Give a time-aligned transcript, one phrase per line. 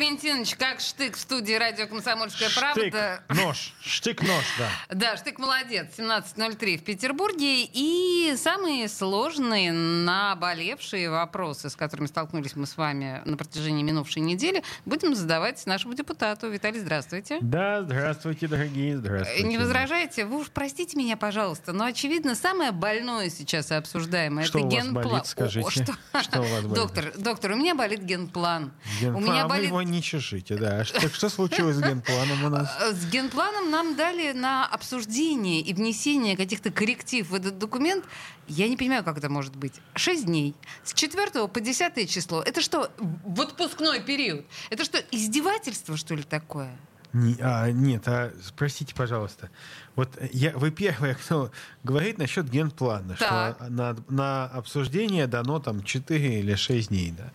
[0.00, 2.80] Валентинович, как штык в студии радио «Комсомольская правда».
[2.80, 4.70] Штык, нож, штык-нож, да.
[4.96, 7.64] Да, штык молодец, 17.03 в Петербурге.
[7.64, 14.62] И самые сложные, наболевшие вопросы, с которыми столкнулись мы с вами на протяжении минувшей недели,
[14.86, 16.48] будем задавать нашему депутату.
[16.48, 17.36] Виталий, здравствуйте.
[17.42, 19.46] Да, здравствуйте, дорогие, здравствуйте.
[19.46, 20.24] Не возражаете?
[20.24, 25.04] Вы уж простите меня, пожалуйста, но, очевидно, самое больное сейчас и обсуждаемое что это генплан.
[25.04, 25.66] болит, скажите?
[25.66, 26.22] О, что?
[26.22, 26.74] Что у вас болит?
[26.74, 28.72] Доктор, доктор, у меня болит генплан.
[28.98, 30.80] Генплан, У меня а болит не чешите, да.
[30.80, 32.68] А Что, что случилось с генпланом у нас?
[32.80, 38.04] Э, С генпланом нам дали на обсуждение и внесение каких-то корректив в этот документ.
[38.48, 39.74] Я не понимаю, как это может быть.
[39.94, 40.54] Шесть дней.
[40.84, 42.42] С 4 по 10 число.
[42.42, 44.44] Это что, в отпускной период?
[44.70, 46.70] Это что, издевательство, что ли, такое?
[47.12, 49.50] Не- а, нет, а спросите, пожалуйста.
[49.96, 51.50] Вот я, вы первая, кто
[51.82, 53.56] говорит насчет генплана, Так.
[53.56, 57.10] что на, на обсуждение дано там 4 или 6 дней.
[57.10, 57.32] Да.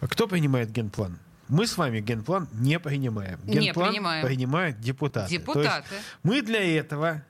[0.00, 1.18] А Кто принимает генплан?
[1.48, 3.38] Мы с вами генплан не принимаем.
[3.44, 4.26] Не Генплан принимаем.
[4.26, 5.30] принимают депутаты.
[5.30, 5.84] Депутаты.
[6.22, 7.22] мы для этого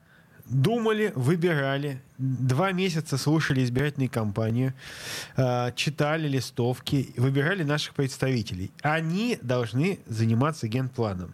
[0.45, 4.73] думали, выбирали, два месяца слушали избирательную кампанию,
[5.37, 8.71] э, читали листовки, выбирали наших представителей.
[8.81, 11.33] Они должны заниматься генпланом.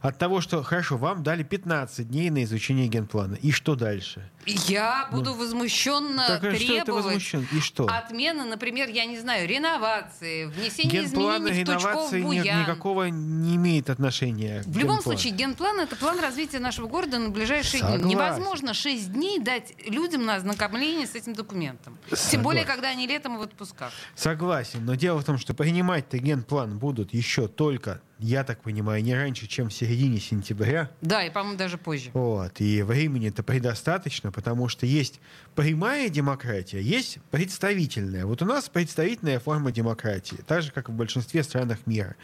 [0.00, 3.34] От того, что, хорошо, вам дали 15 дней на изучение генплана.
[3.34, 4.30] И что дальше?
[4.46, 7.46] Я буду возмущенно Так, а что это требовать возмущен?
[7.52, 7.84] И что?
[7.86, 12.60] отмены, например, я не знаю, реновации, внесения Генплан и изменений в инновации ни- Буян.
[12.62, 15.02] никакого не имеет отношения В любом генплану.
[15.02, 18.02] случае, генплан это план развития нашего города на ближайшие Согласен.
[18.04, 18.14] дни.
[18.14, 21.98] Невозможно 6 дней дать людям на ознакомление с этим документом.
[22.08, 22.42] Тем Согласен.
[22.42, 23.92] более, когда они летом в отпусках.
[24.14, 29.14] Согласен, но дело в том, что принимать-то генплан будут еще только, я так понимаю, не
[29.14, 30.90] раньше, чем в середине сентября.
[31.00, 32.10] Да, и, по-моему, даже позже.
[32.12, 32.60] Вот.
[32.60, 35.20] И времени-то предостаточно, потому что есть
[35.54, 38.26] прямая демократия, есть представительная.
[38.26, 42.16] Вот у нас представительная форма демократии, так же, как в большинстве странах мира.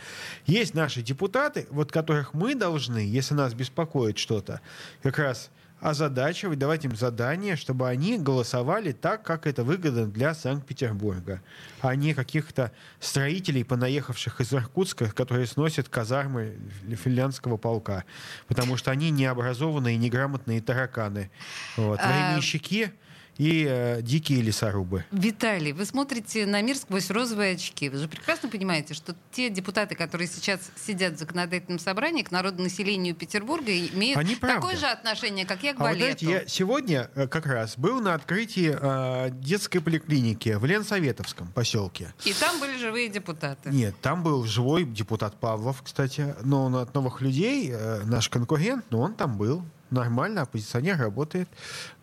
[0.47, 4.61] Есть наши депутаты, вот которых мы должны, если нас беспокоит что-то,
[5.03, 5.51] как раз
[5.81, 11.43] озадачивать, давать им задание, чтобы они голосовали так, как это выгодно для Санкт-Петербурга,
[11.81, 16.57] а не каких-то строителей, понаехавших из Иркутска, которые сносят казармы
[17.05, 18.05] финляндского полка,
[18.49, 21.31] потому что они необразованные, неграмотные тараканы,
[21.77, 22.93] вот, А- временщики
[23.39, 25.05] и э, дикие лесорубы.
[25.11, 27.89] Виталий, вы смотрите на мир сквозь розовые очки.
[27.89, 33.15] Вы же прекрасно понимаете, что те депутаты, которые сейчас сидят в законодательном собрании к народонаселению
[33.15, 34.61] Петербурга, имеют Они правда.
[34.61, 36.25] такое же отношение, как я к А вы балету.
[36.25, 42.15] знаете, я сегодня э, как раз был на открытии э, детской поликлиники в Ленсоветовском поселке.
[42.25, 43.71] И там были живые депутаты.
[43.71, 48.85] Нет, там был живой депутат Павлов, кстати, но он от новых людей, э, наш конкурент,
[48.91, 49.63] но он там был.
[49.91, 51.49] Нормально, оппозиционер работает.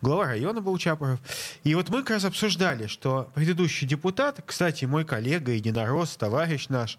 [0.00, 1.20] Глава района был Чапоров.
[1.64, 6.98] И вот мы как раз обсуждали, что предыдущий депутат, кстати, мой коллега, единорос, товарищ наш,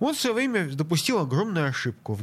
[0.00, 2.18] он в свое время допустил огромную ошибку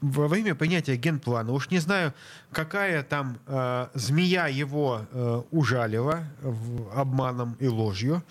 [0.00, 1.52] во время принятия генплана.
[1.52, 2.12] Уж не знаю,
[2.52, 8.22] какая там э, змея его э, ужалила в- обманом и ложью.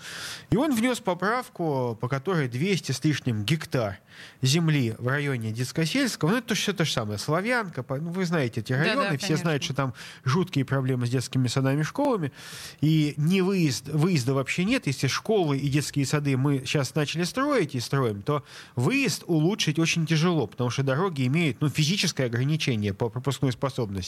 [0.50, 3.98] И он внес поправку, по которой 200 с лишним гектар
[4.42, 8.72] земли в районе Дискосельского, ну это все то же самое, Славянка, ну, вы знаете эти
[8.72, 9.36] районы, все конечно.
[9.36, 12.32] знают, что там жуткие проблемы с детскими садами и школами,
[12.80, 14.86] и не выезд, выезда вообще нет.
[14.86, 18.44] Если школы и детские сады мы сейчас начали строить и строим, то
[18.76, 24.07] выезд улучшить очень тяжело, потому что дороги имеют ну, физическое ограничение по пропускной способности.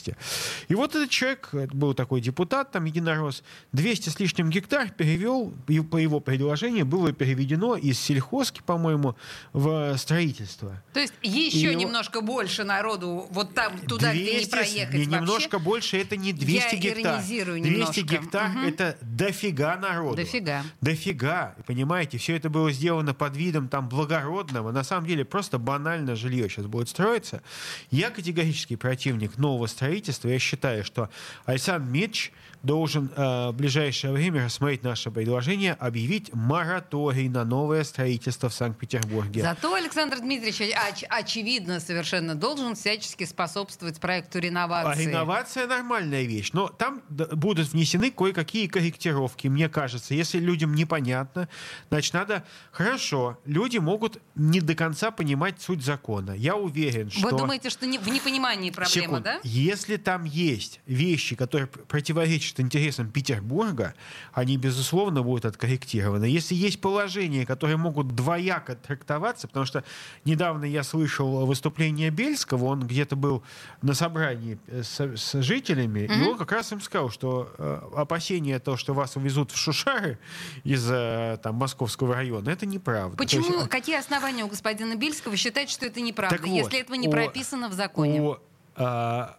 [0.68, 5.52] И вот этот человек, это был такой депутат, там единорос, 200 с лишним гектар перевел,
[5.68, 9.16] и по его предложению было переведено из сельхозки, по-моему,
[9.52, 10.82] в строительство.
[10.92, 15.04] То есть еще И- немножко больше народу вот там, туда, где не 200 проехать не-
[15.04, 15.16] вообще.
[15.20, 17.12] немножко больше это не 200 Я гектар.
[17.14, 18.00] иронизирую 200 немножко.
[18.02, 18.64] гектар Мгм.
[18.66, 20.16] это дофига народу.
[20.16, 20.62] Дофига.
[20.80, 21.54] Дофига.
[21.66, 24.70] Понимаете, все это было сделано под видом там благородного.
[24.72, 27.42] На самом деле просто банально жилье сейчас будет строиться.
[27.90, 29.89] Я категорический противник нового строительства.
[30.28, 31.10] Я считаю, что
[31.44, 38.48] Александр Митч должен э, в ближайшее время рассмотреть наше предложение, объявить мораторий на новое строительство
[38.48, 39.42] в Санкт-Петербурге.
[39.42, 45.06] Зато Александр Дмитриевич, оч- очевидно совершенно, должен всячески способствовать проекту реновации.
[45.06, 46.50] А реновация нормальная вещь.
[46.52, 50.14] Но там будут внесены кое-какие корректировки, мне кажется.
[50.14, 51.48] Если людям непонятно,
[51.88, 52.44] значит, надо...
[52.72, 56.32] Хорошо, люди могут не до конца понимать суть закона.
[56.32, 57.28] Я уверен, что...
[57.28, 59.24] Вы думаете, что не, в непонимании проблема, Секунд.
[59.24, 59.40] да?
[59.44, 63.94] Если там есть вещи, которые противоречат интересам Петербурга,
[64.32, 66.24] они, безусловно, будут откорректированы.
[66.24, 69.84] Если есть положения, которые могут двояко трактоваться, потому что
[70.24, 73.42] недавно я слышал выступление Бельского, он где-то был
[73.82, 76.24] на собрании э, с, с жителями, mm-hmm.
[76.24, 80.18] и он как раз им сказал, что э, опасение того, что вас увезут в Шушары
[80.64, 83.16] из э, там, Московского района, это неправда.
[83.16, 83.60] Почему?
[83.60, 87.08] есть, Какие основания у господина Бельского считать, что это неправда, так вот, если этого не
[87.08, 88.20] прописано в законе?
[88.20, 88.38] А,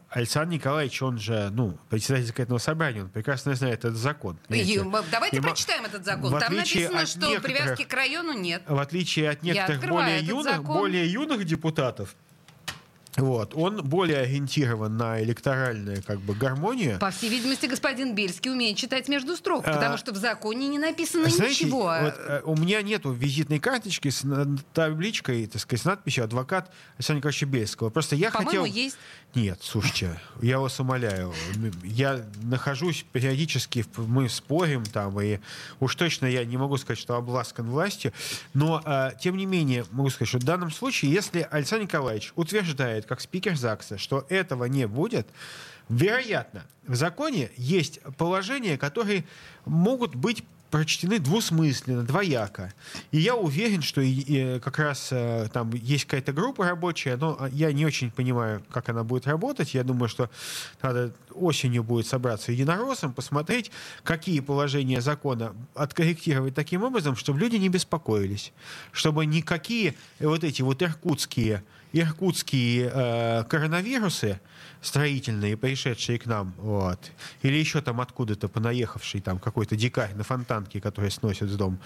[0.09, 4.37] Александр Николаевич, он же, ну, председатель законодательного собрания, он прекрасно знает этот закон.
[4.49, 4.79] И,
[5.11, 6.39] давайте и, прочитаем этот закон.
[6.39, 8.61] Там написано, что привязки к району нет.
[8.67, 12.15] В отличие от некоторых более юных, более юных депутатов,
[13.17, 13.53] вот.
[13.55, 16.99] Он более ориентирован на электоральную как бы, гармонию.
[16.99, 20.79] По всей видимости, господин Бельский умеет читать между строк, а, потому что в законе не
[20.79, 21.83] написано знаете, ничего.
[22.01, 24.25] Вот, э, у меня нету визитной карточки с
[24.73, 27.89] табличкой, так сказать, с надписью «Адвокат Александра Николаевича Бельского».
[27.89, 28.65] Просто я По-моему, хотел...
[28.65, 28.97] есть.
[29.33, 31.33] Нет, слушайте, я вас умоляю.
[31.83, 35.39] Я нахожусь периодически, мы спорим там, и
[35.79, 38.11] уж точно я не могу сказать, что обласкан властью,
[38.53, 43.00] но, э, тем не менее, могу сказать, что в данном случае, если Александр Николаевич утверждает,
[43.01, 45.27] утверждает, как спикер ЗАГСа, что этого не будет,
[45.89, 49.23] вероятно, в законе есть положения, которые
[49.65, 52.73] могут быть прочтены двусмысленно, двояко.
[53.11, 57.49] И я уверен, что и, и как раз э, там есть какая-то группа рабочая, но
[57.51, 59.73] я не очень понимаю, как она будет работать.
[59.73, 60.29] Я думаю, что
[60.81, 63.69] надо осенью будет собраться единороссом, посмотреть,
[64.03, 68.53] какие положения закона откорректировать таким образом, чтобы люди не беспокоились,
[68.93, 74.39] чтобы никакие вот эти вот иркутские иркутские э, коронавирусы
[74.81, 77.11] строительные, пришедшие к нам, вот,
[77.43, 81.79] или еще там откуда-то понаехавший там какой-то дикарь на фонтанке, который сносит с дом,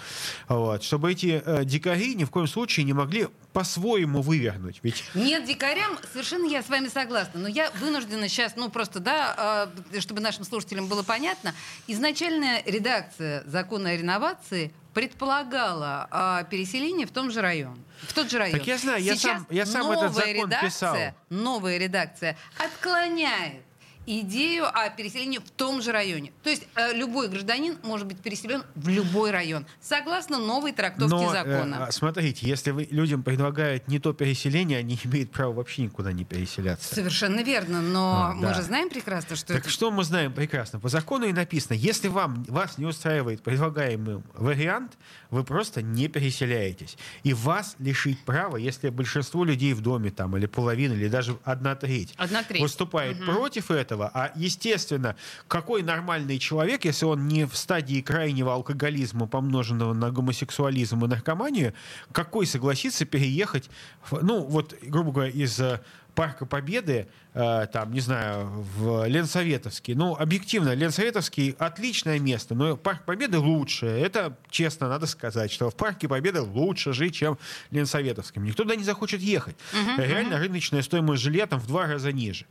[0.47, 4.79] вот, чтобы эти э, дикари ни в коем случае не могли по-своему вывернуть.
[4.83, 5.03] Ведь...
[5.13, 9.99] Нет, дикарям совершенно я с вами согласна, но я вынуждена сейчас, ну просто, да, э,
[9.99, 11.53] чтобы нашим слушателям было понятно,
[11.87, 17.83] изначальная редакция закона о реновации предполагала а, переселение в том же районе.
[18.01, 18.57] В тот же район.
[18.57, 20.97] Так я знаю, я сам, я сам этот закон редакция, писал.
[21.29, 23.61] Новая редакция отклоняет
[24.05, 26.31] идею о переселении в том же районе.
[26.43, 31.31] То есть э, любой гражданин может быть переселен в любой район, согласно новой трактовке Но,
[31.31, 31.87] закона.
[31.89, 36.25] Э, смотрите, если вы людям предлагают не то переселение, они имеют право вообще никуда не
[36.25, 36.93] переселяться.
[36.93, 38.53] Совершенно верно, но а, мы да.
[38.53, 39.69] же знаем прекрасно, что так это...
[39.69, 40.79] что мы знаем прекрасно?
[40.79, 44.97] По закону и написано, если вам, вас не устраивает предлагаемый вариант,
[45.29, 46.97] вы просто не переселяетесь.
[47.23, 51.75] И вас лишить права, если большинство людей в доме там, или половина, или даже одна
[51.75, 52.61] треть, одна треть.
[52.61, 53.31] выступает угу.
[53.31, 54.11] против этого, этого.
[54.13, 55.15] А, естественно,
[55.47, 61.73] какой нормальный человек, если он не в стадии крайнего алкоголизма, помноженного на гомосексуализм и наркоманию,
[62.11, 63.69] какой согласится переехать,
[64.11, 65.81] ну, вот, грубо говоря, из э,
[66.13, 69.93] Парка Победы, э, там, не знаю, в Ленсоветовский.
[69.93, 73.85] Ну, объективно, Ленсоветовский отличное место, но Парк Победы лучше.
[73.85, 77.39] Это честно надо сказать, что в Парке Победы лучше жить, чем в
[77.71, 78.43] Ленсоветовском.
[78.43, 79.55] Никто туда не захочет ехать.
[79.73, 80.43] Угу, Реально угу.
[80.43, 82.45] рыночная стоимость жилья там в два раза ниже.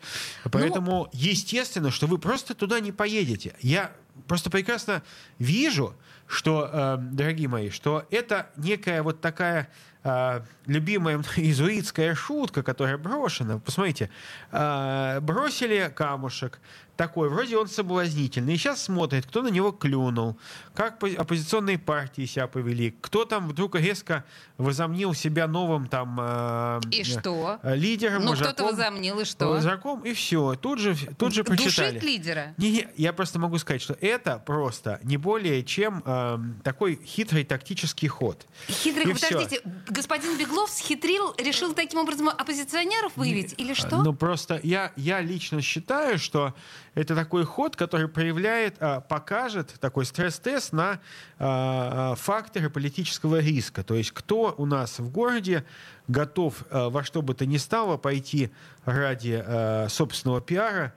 [0.53, 1.09] Поэтому, ну...
[1.13, 3.55] естественно, что вы просто туда не поедете.
[3.61, 3.91] Я
[4.29, 5.03] просто прекрасно
[5.39, 5.95] вижу,
[6.27, 9.69] что, э, дорогие мои, что это некая вот такая
[10.05, 13.59] э, любимая иезуитская шутка, которая брошена.
[13.59, 14.11] Посмотрите,
[14.53, 14.74] э,
[15.21, 16.61] бросили камушек,
[16.97, 18.55] такой, вроде он соблазнительный.
[18.55, 20.37] И сейчас смотрит, кто на него клюнул,
[20.75, 24.25] как оппозиционные партии себя повели, кто там вдруг резко
[24.59, 27.59] возомнил себя новым там э, и что?
[27.63, 28.25] Э, лидером.
[28.25, 29.49] Ну, кто-то возомнил, и что?
[29.49, 30.55] Вожаком, и все.
[30.55, 31.95] Тут же, тут же прочитали.
[31.95, 32.55] Душить лидера?
[32.57, 37.45] Не, не, я просто могу сказать, что это просто не более чем э, такой хитрый
[37.45, 38.47] тактический ход.
[38.69, 39.71] Хитрый, и подождите, все.
[39.89, 44.03] господин Беглов схитрил, решил таким образом оппозиционеров выявить, или что?
[44.03, 46.55] Ну, просто я, я лично считаю, что
[46.95, 51.01] это такой ход, который проявляет, а, покажет такой стресс-тест на
[51.39, 53.83] а, а, факторы политического риска.
[53.83, 55.65] То есть кто у нас в городе
[56.07, 58.51] готов во что бы то ни стало пойти
[58.85, 60.93] ради собственного пиара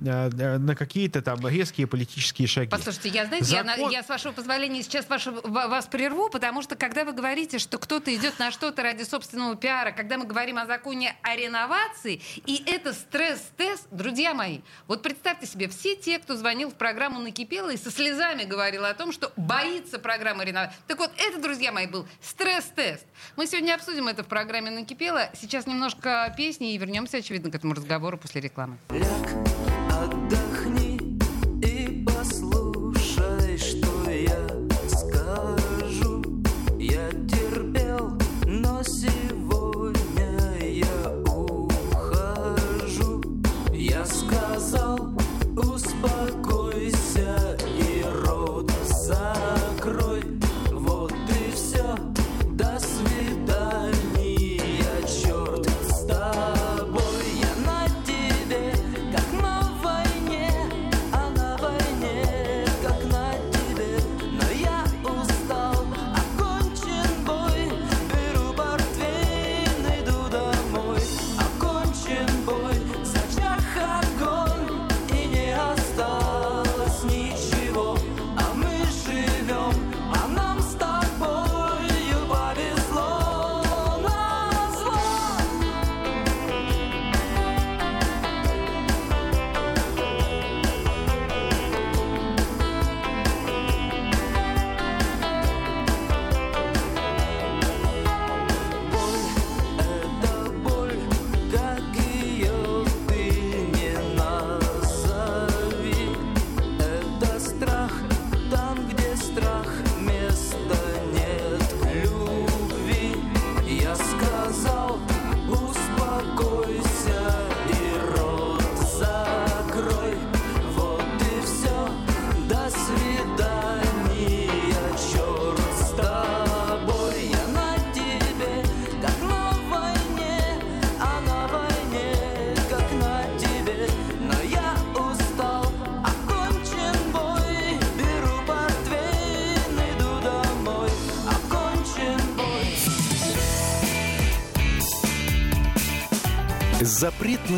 [0.00, 2.70] на какие-то там резкие политические шаги.
[2.70, 3.90] Послушайте, я, знаете, Закон...
[3.90, 7.78] я, я, с вашего позволения сейчас ваше, вас прерву, потому что когда вы говорите, что
[7.78, 12.62] кто-то идет на что-то ради собственного пиара, когда мы говорим о законе о реновации, и
[12.66, 17.76] это стресс-тест, друзья мои, вот представьте себе, все те, кто звонил в программу «Накипело» и
[17.76, 20.76] со слезами говорил о том, что боится программы реновации.
[20.86, 23.04] Так вот, это, друзья мои, был стресс-тест.
[23.36, 25.28] Мы сегодня обсудим это в программе «Накипело».
[25.34, 28.78] Сейчас немножко песни и вернемся, очевидно, к этому разговору после рекламы.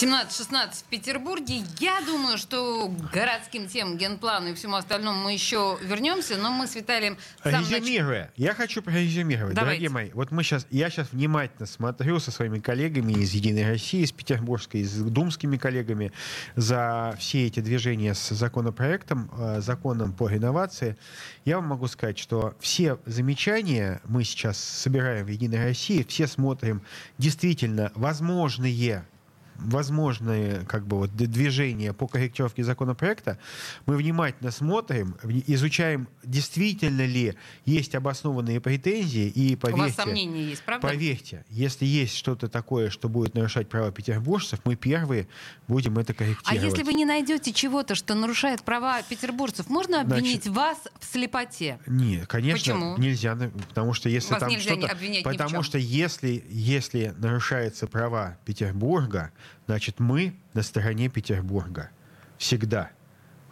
[0.00, 1.64] 17-16 в Петербурге.
[1.80, 6.68] Я думаю, что к городским темам, генплану и всему остальному мы еще вернемся, но мы
[6.68, 7.18] с Виталием...
[7.42, 9.80] сам нач- Резюмируя, я хочу прорезюмировать, Давайте.
[9.80, 10.10] дорогие мои.
[10.12, 14.84] Вот мы сейчас, я сейчас внимательно смотрю со своими коллегами из Единой России, из Петербургской,
[14.84, 16.12] с думскими коллегами
[16.54, 20.96] за все эти движения с законопроектом, э, законом по реновации.
[21.44, 26.82] Я вам могу сказать, что все замечания мы сейчас собираем в Единой России, все смотрим
[27.18, 29.04] действительно возможные
[29.58, 33.38] возможные как бы вот движения по корректировке законопроекта,
[33.86, 37.34] мы внимательно смотрим, изучаем, действительно ли
[37.64, 40.86] есть обоснованные претензии, и У вас поверьте, сомнения есть, правда?
[40.88, 45.28] поверьте, если есть что-то такое, что будет нарушать права петербуржцев, мы первые
[45.66, 46.62] будем это А корректировать.
[46.62, 51.78] если вы не найдете чего-то, что нарушает права петербуржцев, можно обвинить Значит- вас в слепоте?
[51.86, 52.96] Нет, конечно, Почему?
[52.96, 59.32] нельзя, на- потому что если Вас там что-то, потому что если если нарушаются права Петербурга,
[59.66, 61.90] значит мы на стороне Петербурга
[62.38, 62.90] всегда.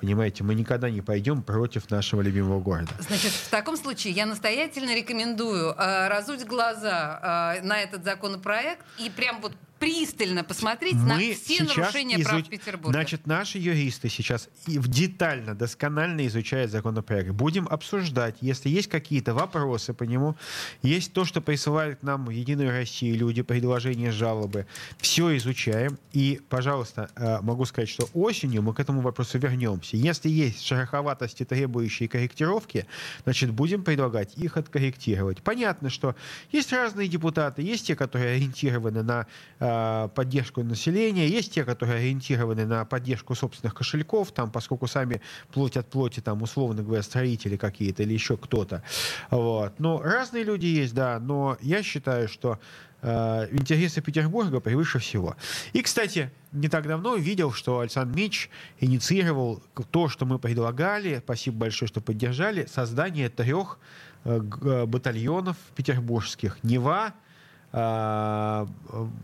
[0.00, 2.92] Понимаете, мы никогда не пойдем против нашего любимого города.
[2.98, 9.08] Значит, в таком случае я настоятельно рекомендую э, разуть глаза э, на этот законопроект и
[9.08, 12.92] прям вот пристально посмотреть на Мы все сейчас нарушения прав изуч- Петербурга.
[12.92, 17.30] Значит, наши юристы сейчас детально, досконально изучают законопроект.
[17.30, 20.36] Будем обсуждать, если есть какие-то вопросы по нему,
[20.82, 24.66] есть то, что присылают нам Единую Россию люди, предложения, жалобы.
[24.98, 25.98] Все изучаем.
[26.12, 29.96] И, пожалуйста, э, могу сказать, что осенью мы к этому вопросу вернемся.
[29.96, 32.86] Если есть шероховатости, требующие корректировки,
[33.24, 35.42] значит, будем предлагать их откорректировать.
[35.42, 36.14] Понятно, что
[36.52, 39.26] есть разные депутаты, есть те, которые ориентированы на
[39.58, 39.65] э,
[40.14, 45.20] поддержку населения, есть те, которые ориентированы на поддержку собственных кошельков, там, поскольку сами
[45.52, 48.82] плоть от плоти, там, условно говоря, строители какие-то или еще кто-то.
[49.30, 49.78] Вот.
[49.78, 52.58] Но разные люди есть, да, но я считаю, что
[53.02, 55.36] э, интересы Петербурга превыше всего.
[55.72, 61.58] И, кстати, не так давно видел, что Александр Мич инициировал то, что мы предлагали, спасибо
[61.58, 63.78] большое, что поддержали, создание трех
[64.24, 66.58] э, э, батальонов петербургских.
[66.62, 67.25] Нева, э,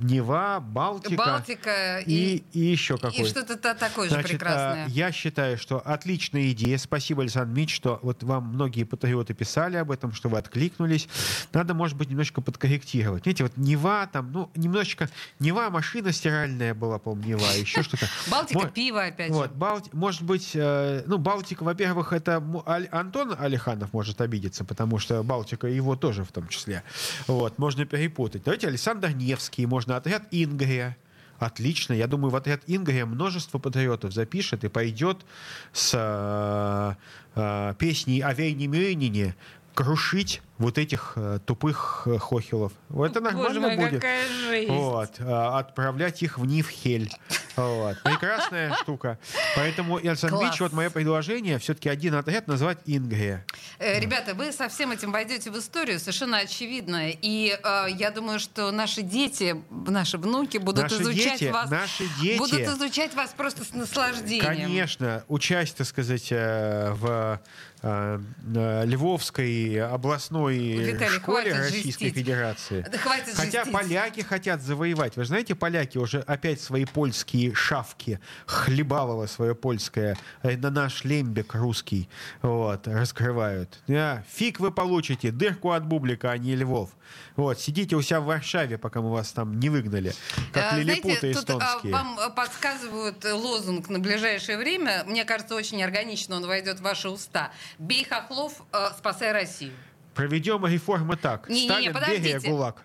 [0.01, 4.85] Нева, Балтика, Балтика и, и, и еще какой и что-то та- такое же Значит, прекрасное.
[4.87, 6.79] а, я считаю, что отличная идея.
[6.79, 11.09] Спасибо, Александр Мич, что вот вам многие патриоты писали об этом, что вы откликнулись.
[11.53, 13.23] Надо, может быть, немножко подкорректировать.
[13.23, 15.09] Знаете, вот Нева там, ну, немножечко...
[15.39, 18.07] Нева, машина стиральная была, по-моему, Нева, еще что-то.
[18.31, 19.57] Балтика, пиво опять Вот, же.
[19.57, 22.43] Балти- может быть, э, ну, Балтика, во-первых, это
[22.91, 26.83] Антон Алиханов может обидеться, потому что Балтика его тоже в том числе.
[27.27, 28.42] Вот, можно перепутать.
[28.45, 30.97] Давайте Александр Невский, можно отряд Ингрия.
[31.39, 31.93] Отлично.
[31.93, 35.25] Я думаю, в отряд Ингрия множество патриотов запишет и пойдет
[35.73, 36.95] с э,
[37.35, 39.35] э, песней о Вейне Мюйнине
[39.75, 42.73] крушить вот этих э, тупых э, хохелов.
[42.89, 44.01] Вот это Боже нормально мой, будет.
[44.01, 44.69] какая жесть.
[44.69, 47.11] Вот, а, отправлять их в Нивхель.
[47.57, 48.03] Вот.
[48.03, 49.19] Прекрасная штука.
[49.57, 49.99] Поэтому.
[49.99, 53.45] Ильич, вот мое предложение все-таки один отряд назвать Ингрия.
[53.79, 57.11] Э, Ребята, вы со всем этим войдете в историю, совершенно очевидно.
[57.11, 61.71] И э, я думаю, что наши дети, наши внуки будут Наши изучать дети, вас.
[61.71, 62.39] наши дети.
[62.39, 64.45] Будут изучать вас просто с наслаждением.
[64.45, 67.41] Конечно, участь, так сказать, э, в
[67.83, 68.21] э,
[68.55, 72.15] э, Львовской областной Виталий, школе Российской жестить.
[72.15, 72.87] Федерации.
[72.91, 73.73] Да хватит Хотя жестить.
[73.73, 75.17] поляки хотят завоевать.
[75.17, 81.55] Вы знаете, поляки уже опять свои польские шавки, хлебалово свое польское, э, на наш лембек
[81.55, 82.09] русский,
[82.43, 83.81] вот, раскрывают.
[83.87, 86.91] Да, фиг вы получите, дырку от бублика, а не Львов.
[87.37, 90.15] Вот, сидите у себя в Варшаве, пока мы вас там не выгнали,
[90.53, 91.93] как А, лилипуты Знаете, тут а, эстонские.
[91.93, 95.05] вам а, подсказывают э, лозунг на ближайшее время.
[95.07, 97.53] Мне кажется, очень органично он войдет в ваши уста.
[97.79, 99.73] Бей хохлов, э, спасай Россию.
[100.15, 101.49] Проведем реформы так.
[101.49, 102.49] Не-не-не, Сталин, Берия, подождите.
[102.51, 102.83] ГУЛАГ.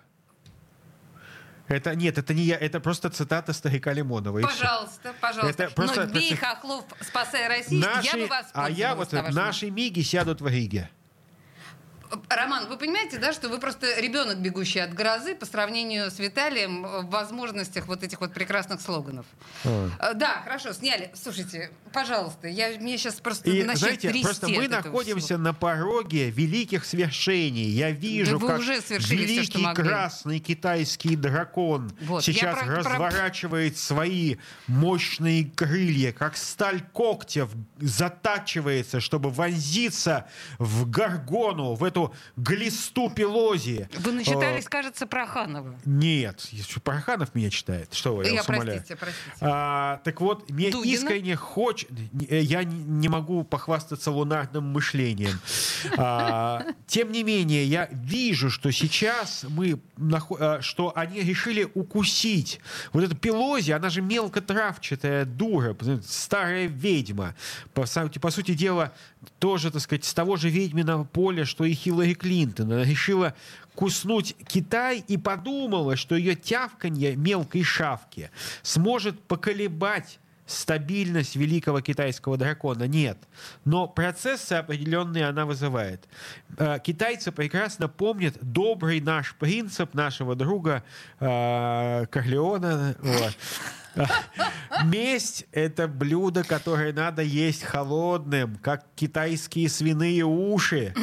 [1.68, 4.40] Это нет, это не я, это просто цитата старика Лимонова.
[4.40, 5.64] Пожалуйста, пожалуйста.
[5.64, 7.82] Это просто- Но бей хохлов, спасай Россию.
[7.84, 10.88] Наши, я бы вас а я вот на вашем наши миги сядут в Риге.
[12.30, 16.82] Роман, вы понимаете, да, что вы просто ребенок, бегущий от грозы, по сравнению с Виталием
[16.82, 19.26] в возможностях вот этих вот прекрасных слоганов.
[19.64, 19.90] А.
[20.00, 21.10] Э, Да, хорошо, сняли.
[21.14, 25.38] Слушайте, пожалуйста, я, мне сейчас просто И начнет знаете, просто мы находимся всего.
[25.38, 27.64] на пороге великих свершений.
[27.68, 29.84] Я вижу, вы как уже совершили всё, что великий могли.
[29.84, 39.00] красный китайский дракон Вот, сейчас про- про- разворачивает свои мощные крылья, как сталь когтев затачивается,
[39.00, 40.26] чтобы вонзиться
[40.58, 43.88] в горгону, в эту глисту Пелози.
[43.98, 45.78] Вы начитались, э, кажется, Проханова.
[45.84, 46.48] Нет,
[46.84, 47.92] Проханов меня читает.
[47.94, 49.32] Что вы, я, я простите, простите.
[49.40, 50.94] А, так вот, мне Дугина?
[50.94, 51.36] искренне
[51.78, 51.90] хочет...
[52.30, 55.38] Я не могу похвастаться лунарным мышлением.
[55.96, 59.80] А, тем не менее, я вижу, что сейчас мы...
[60.40, 62.60] А, что они решили укусить.
[62.92, 67.34] Вот эта Пелози, она же мелкотравчатая дура, старая ведьма.
[67.74, 67.84] По,
[68.20, 68.92] по сути дела,
[69.38, 72.72] тоже, так сказать, с того же ведьминого поля, что и Хиллари Клинтон.
[72.72, 73.34] Она решила
[73.74, 78.30] куснуть Китай и подумала, что ее тявканье мелкой шавки
[78.62, 82.84] сможет поколебать стабильность великого китайского дракона.
[82.84, 83.18] Нет.
[83.64, 86.08] Но процессы определенные она вызывает.
[86.56, 90.82] Э, китайцы прекрасно помнят добрый наш принцип нашего друга
[91.20, 92.96] э, Корлеона.
[94.84, 100.94] Месть— это блюдо, которое надо есть холодным, как китайские свиные уши.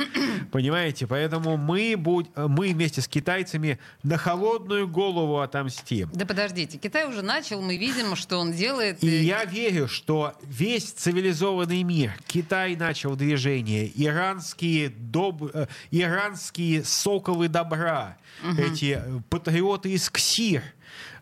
[0.51, 1.07] Понимаете?
[1.07, 6.09] Поэтому мы, будь, мы вместе с китайцами на холодную голову отомстим.
[6.13, 9.03] Да подождите, Китай уже начал, мы видим, что он делает.
[9.03, 9.23] И, и...
[9.25, 15.43] я верю, что весь цивилизованный мир, Китай начал движение, иранские, доб...
[15.53, 18.61] Э, иранские соколы добра, угу.
[18.61, 20.63] эти патриоты из КСИР—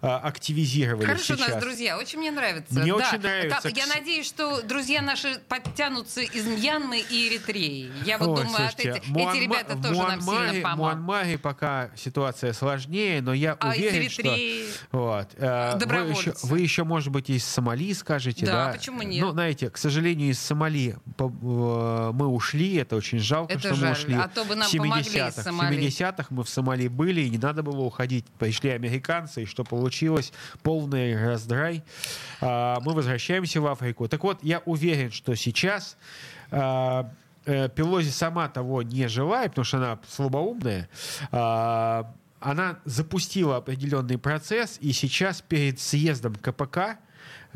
[0.04, 1.48] а, активизировали Хорошо сейчас.
[1.48, 2.74] нас, друзья, очень мне нравится.
[2.78, 3.08] Мне да.
[3.08, 3.70] очень нравится.
[3.70, 7.90] Я надеюсь, что друзья наши подтянутся из Мьянмы и Эритреи.
[8.04, 9.32] Я вот Ой, думаю, слушайте, эти, Муанма...
[9.32, 10.94] эти ребята тоже Муанмаре, нам сильно помогут.
[10.94, 14.24] В Муанмаре пока ситуация сложнее, но я а уверен, что...
[14.92, 18.66] Вот, э, вы, еще, вы еще, может быть, из Сомали скажете, да?
[18.66, 19.24] Да, почему нет?
[19.24, 23.88] Ну, знаете, к сожалению, из Сомали э, мы ушли, это очень жалко, это что жаль.
[23.88, 24.16] мы ушли.
[24.16, 25.50] А то бы нам 70-х.
[25.50, 28.26] В 70-х мы в Сомали были, и не надо было уходить.
[28.38, 29.93] Пришли американцы, и что получилось?
[29.94, 31.84] Случилось, полный раздрай.
[32.42, 34.08] А, мы возвращаемся в Африку.
[34.08, 35.98] Так вот, я уверен, что сейчас
[36.52, 37.12] а,
[37.46, 40.90] э, Пелози сама того не желая, потому что она слабоумная,
[41.32, 46.98] а, она запустила определенный процесс, и сейчас перед съездом КПК,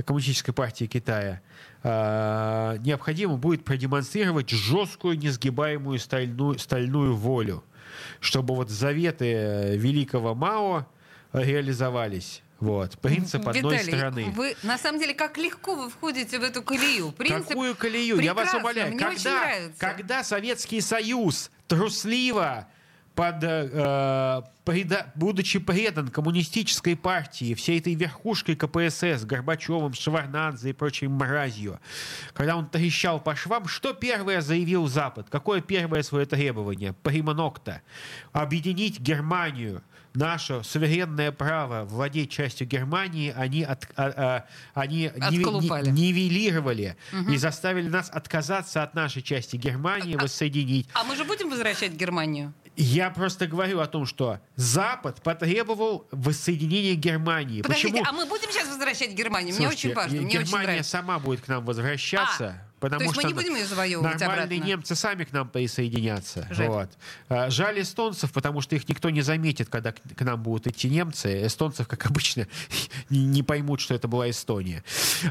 [0.05, 1.41] Коммунистической партии Китая,
[1.83, 7.63] необходимо будет продемонстрировать жесткую, несгибаемую стальную, стальную волю,
[8.19, 10.85] чтобы вот заветы великого Мао
[11.33, 12.41] реализовались.
[12.59, 12.97] Вот.
[12.99, 14.33] Принцип Виталий, одной страны.
[14.35, 17.11] Вы, на самом деле, как легко вы входите в эту колею.
[17.11, 18.19] Принцип Какую колею?
[18.19, 18.97] Я вас умоляю.
[18.97, 22.67] Когда, когда Советский Союз трусливо
[23.17, 31.07] под, э, преда, будучи предан коммунистической партии, всей этой верхушкой КПСС, Горбачевым, Шеварнадзе и прочей
[31.07, 31.79] мразью,
[32.35, 35.27] когда он трещал по швам, что первое заявил Запад?
[35.31, 36.93] Какое первое свое требование?
[36.93, 37.81] Приманокта.
[38.33, 39.81] Объединить Германию–
[40.17, 47.31] наше суверенное право владеть частью Германии они, от, а, а, они нивелировали угу.
[47.31, 50.89] и заставили нас отказаться от нашей части Германии, а, воссоединить.
[50.93, 52.53] А мы же будем возвращать Германию?
[52.77, 57.63] Я просто говорю о том, что Запад потребовал воссоединения Германии.
[57.63, 58.07] Подождите, Почему?
[58.07, 59.55] а мы будем сейчас возвращать Германию?
[59.55, 60.21] Слушайте, мне очень важно.
[60.21, 62.61] Мне Германия очень сама будет к нам возвращаться.
[62.63, 62.67] А.
[62.79, 64.63] Потому То есть что мы не будем ее завоевывать нормальные обратно?
[64.69, 66.47] немцы сами к нам присоединятся.
[66.51, 66.67] Жаль.
[66.67, 66.89] Вот.
[67.29, 71.47] А, жаль эстонцев, потому что их никто не заметит, когда к нам будут идти немцы.
[71.47, 72.47] Эстонцев, как обычно,
[73.09, 74.83] не поймут, что это была Эстония.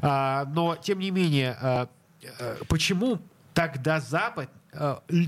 [0.02, 1.88] А, но, тем не менее,
[2.66, 3.20] почему
[3.54, 4.50] тогда Запад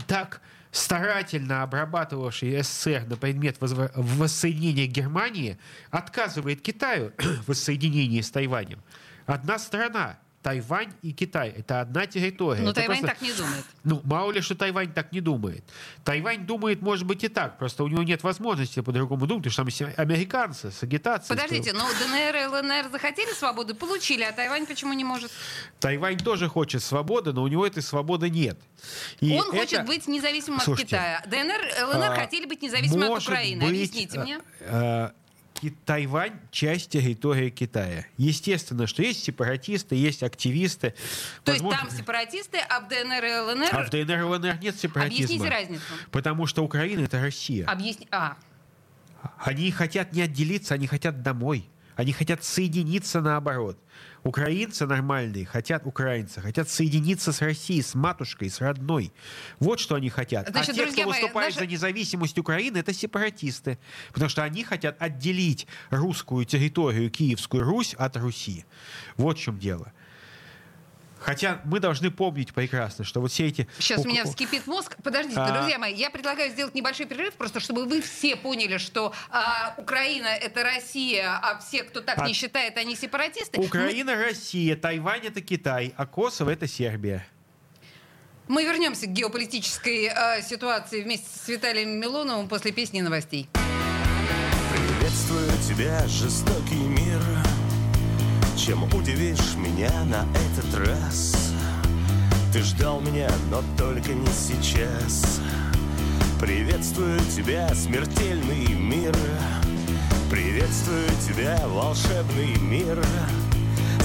[0.08, 0.40] так
[0.78, 5.58] старательно обрабатывавший СССР на предмет воссоединения Германии,
[5.90, 8.80] отказывает Китаю в воссоединении с Тайванем.
[9.26, 11.50] Одна страна Тайвань и Китай.
[11.50, 12.62] Это одна территория.
[12.62, 13.16] Но это Тайвань просто...
[13.16, 13.64] так не думает.
[13.84, 15.64] Ну, мало ли, что Тайвань так не думает.
[16.04, 17.58] Тайвань думает, может быть, и так.
[17.58, 21.36] Просто у него нет возможности по-другому думать, потому что там американцы с агитацией.
[21.36, 25.30] Подождите, но ДНР и ЛНР захотели свободы, получили, а Тайвань почему не может?
[25.80, 28.58] Тайвань тоже хочет свободы, но у него этой свободы нет.
[29.20, 29.56] И Он это...
[29.56, 31.44] хочет быть независимым Слушайте, от Китая.
[31.44, 33.60] ДНР, ЛНР а, хотели быть независимыми от Украины.
[33.60, 34.40] Быть, Объясните мне.
[34.60, 35.12] А,
[35.84, 38.04] Тайвань– часть территории Китая.
[38.16, 40.94] Естественно, что есть сепаратисты, есть активисты.
[41.44, 41.76] То Возможно...
[41.76, 43.68] есть там сепаратисты, а в ДНР и ЛНР...
[43.72, 45.24] А в ДНР и ЛНР нет сепаратизма.
[45.24, 45.82] Объясните разницу.
[46.10, 47.66] Потому что Украина– это Россия.
[47.66, 48.06] Объясни...
[48.10, 48.36] А.
[49.38, 51.68] Они хотят не отделиться, они хотят домой.
[51.96, 53.76] Они хотят соединиться наоборот.
[54.28, 59.10] Украинцы нормальные хотят, украинцы хотят соединиться с Россией, с матушкой, с родной.
[59.58, 60.50] Вот что они хотят.
[60.50, 61.60] Значит, а те, кто выступает мои, наша...
[61.60, 63.78] за независимость Украины, это сепаратисты.
[64.12, 68.66] Потому что они хотят отделить русскую территорию, Киевскую Русь от Руси.
[69.16, 69.94] Вот в чем дело.
[71.20, 73.68] Хотя мы должны помнить прекрасно, что вот все эти...
[73.78, 74.96] Сейчас у меня вскипит мозг.
[75.02, 75.58] Подождите, а...
[75.58, 80.26] друзья мои, я предлагаю сделать небольшой перерыв, просто чтобы вы все поняли, что а, Украина—
[80.40, 82.26] это Россия, а все, кто так а...
[82.26, 83.60] не считает, они сепаратисты.
[83.60, 84.14] Украина.
[84.14, 87.26] Россия, Тайвань— это Китай, а Косово— это Сербия.
[88.46, 93.48] Мы вернемся к геополитической э, ситуации вместе с Виталием Милоновым после песни новостей.
[94.72, 97.20] Приветствую тебя, жестокий мир.
[98.58, 101.52] Чем удивишь меня на этот раз?
[102.52, 105.40] Ты ждал меня, но только не сейчас.
[106.40, 109.16] Приветствую тебя, смертельный мир.
[110.28, 113.00] Приветствую тебя, волшебный мир.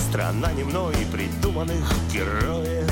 [0.10, 2.92] Страна не мной придуманных героев.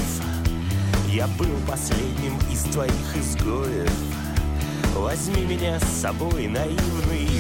[1.10, 3.93] Я был последним из твоих изгоев.
[4.95, 7.31] Возьми меня с собой, наивный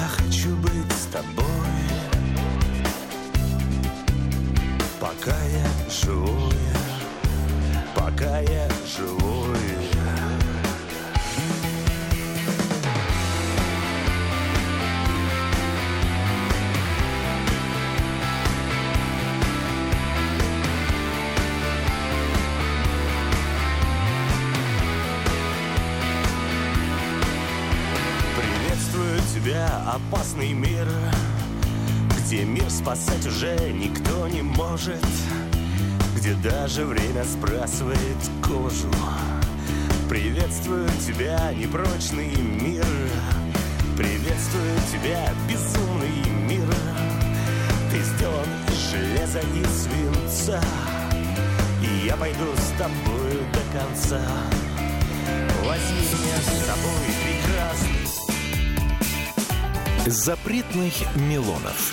[0.00, 1.44] Я хочу быть с тобой,
[5.00, 6.54] пока я живой,
[7.96, 9.97] пока я живой.
[32.78, 35.04] Спасать уже никто не может,
[36.16, 37.98] где даже время сбрасывает
[38.42, 38.88] кожу.
[40.08, 42.86] Приветствую тебя, непрочный мир,
[43.96, 46.68] приветствую тебя, безумный мир.
[47.90, 50.62] Ты сделан из железа и свинца,
[51.82, 54.22] и я пойду с тобою до конца.
[55.64, 57.98] Возьми меня с собой, прекрасный.
[60.06, 61.92] Запретных Милонов.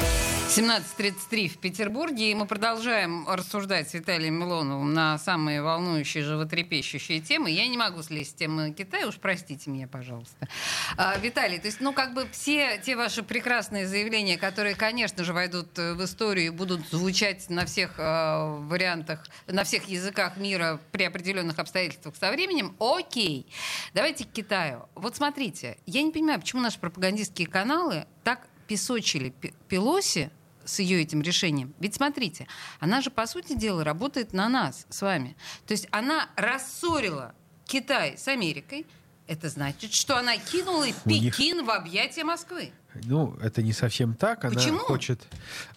[0.51, 7.51] 17.33 в Петербурге, и мы продолжаем рассуждать с Виталием Милоновым на самые волнующие, животрепещущие темы.
[7.51, 10.49] Я не могу слезть с темы Китая, уж простите меня, пожалуйста.
[10.97, 15.31] А, Виталий, то есть, ну, как бы все те ваши прекрасные заявления, которые, конечно же,
[15.31, 20.81] войдут э, в историю и будут звучать на всех э, вариантах, на всех языках мира
[20.91, 23.47] при определенных обстоятельствах со временем, окей.
[23.93, 24.89] Давайте к Китаю.
[24.95, 30.29] Вот смотрите, я не понимаю, почему наши пропагандистские каналы так песочили Пе- Пелоси,
[30.71, 31.73] с ее этим решением.
[31.79, 32.47] Ведь смотрите,
[32.79, 35.35] она же, по сути дела, работает на нас с вами.
[35.67, 37.33] То есть она рассорила
[37.65, 38.85] Китай с Америкой.
[39.27, 42.71] Это значит, что она кинула У них- Пекин в объятия Москвы.
[43.05, 44.43] Ну, это не совсем так.
[44.43, 44.79] Она Почему?
[44.79, 45.21] хочет...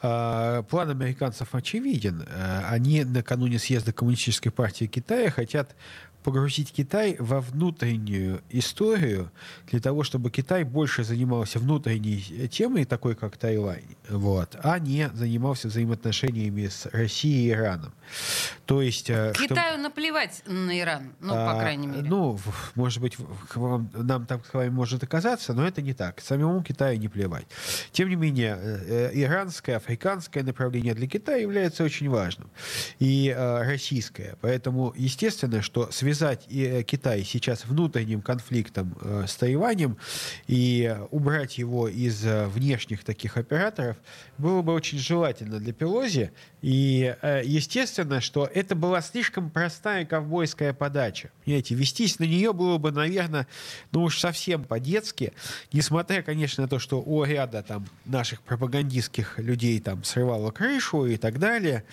[0.00, 2.26] а, план американцев очевиден.
[2.28, 5.76] А, они накануне съезда Коммунистической партии Китая хотят
[6.24, 9.30] погрузить Китай во внутреннюю историю
[9.70, 15.68] для того, чтобы Китай больше занимался внутренней темой, такой как Тайвань, вот, а не занимался
[15.68, 17.92] взаимоотношениями с Россией и Ираном.
[18.64, 19.10] То есть...
[19.10, 22.02] э, Китаю наплевать на Иран, ну, по а, крайней мере.
[22.02, 22.38] Ну,
[22.74, 23.16] может быть,
[23.54, 26.20] вам- нам там с вами может оказаться, но это не так.
[26.20, 27.46] Самому Китаю не плевать.
[27.92, 32.48] Тем не менее, э, э, иранское, африканское направление для Китая является очень важным.
[32.98, 34.38] И э, российское.
[34.40, 39.96] Поэтому, естественно, что связать э, Китай сейчас внутренним конфликтом э, с Тайванем
[40.46, 43.96] и убрать его из э, внешних таких операторов
[44.38, 46.30] было бы очень желательно для Пелози.
[46.62, 51.30] И естественно, что это была слишком простая ковбойская подача.
[51.44, 53.46] Понимаете, вестись на нее было бы, наверное,
[53.92, 55.34] ну уж совсем по-детски,
[55.72, 61.16] несмотря, конечно, на то, что у ряда там наших пропагандистских людей там срывало крышу и
[61.18, 61.84] так далее.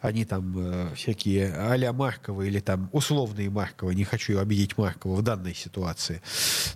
[0.00, 5.54] Они там всякие а-ля Маркова или там условные Маркова, не хочу обидеть Маркова в данной
[5.54, 6.20] ситуации,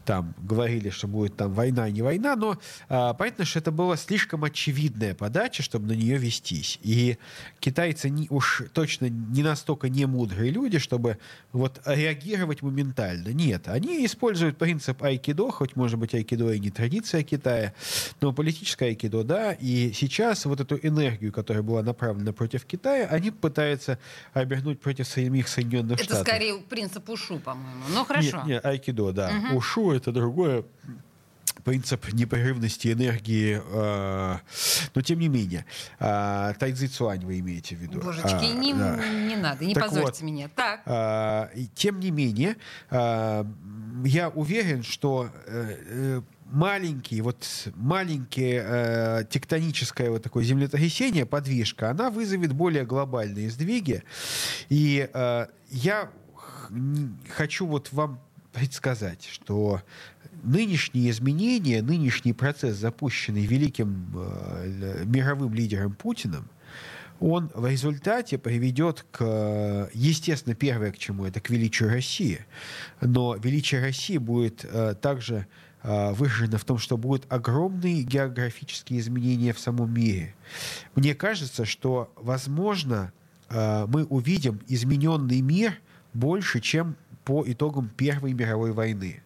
[0.07, 4.45] там говорили, что будет там война, не война, но а, понятно, что это была слишком
[4.45, 6.79] очевидная подача, чтобы на нее вестись.
[6.83, 7.19] И
[7.61, 11.19] китайцы не, уж точно не настолько не мудрые люди, чтобы
[11.53, 13.29] вот реагировать моментально.
[13.35, 17.75] Нет, они используют принцип айкидо, хоть, может быть, айкидо и не традиция Китая,
[18.23, 23.31] но политическое айкидо, да, и сейчас вот эту энергию, которая была направлена против Китая, они
[23.31, 23.99] пытаются
[24.33, 26.27] обернуть против самих Соединенных это Штатов.
[26.27, 27.85] скорее принцип ушу, по-моему.
[27.91, 28.39] Ну, хорошо.
[28.39, 29.33] Нет, нет, айкидо, да.
[29.53, 30.65] Ушу это другое
[31.65, 34.37] принцип непрерывности энергии, э,
[34.95, 35.65] но тем не менее.
[35.99, 38.01] Э, тайцзи цуань вы имеете в виду.
[38.01, 38.97] Божечки, А, не, да.
[39.09, 40.23] не надо, не Так позорьте вот.
[40.23, 40.49] меня.
[40.55, 40.83] Так.
[40.87, 42.57] А, и Тем не менее,
[42.91, 43.45] а,
[44.05, 52.11] я уверен, что э, э, маленький, вот маленькие э, тектоническое вот такое землетрясение, подвижка, она
[52.11, 54.03] вызовет более глобальные сдвиги.
[54.69, 56.11] И э, я
[57.31, 58.21] хочу вот вам
[58.53, 59.83] предсказать, что
[60.43, 66.49] нынешние изменения, нынешний процесс, запущенный великим э, мировым лидером Путиным,
[67.21, 72.47] он в результате приведет к, естественно, первое к чему, это к величию России.
[73.01, 75.47] Но величие России будет э, также
[75.83, 80.35] э, выражено в том, что будут огромные географические изменения в самом мире.
[80.95, 83.13] Мне кажется, что, возможно,
[83.49, 85.75] э, мы увидим измененный мир
[86.19, 89.23] больше, чем по итогам Первой мировой войны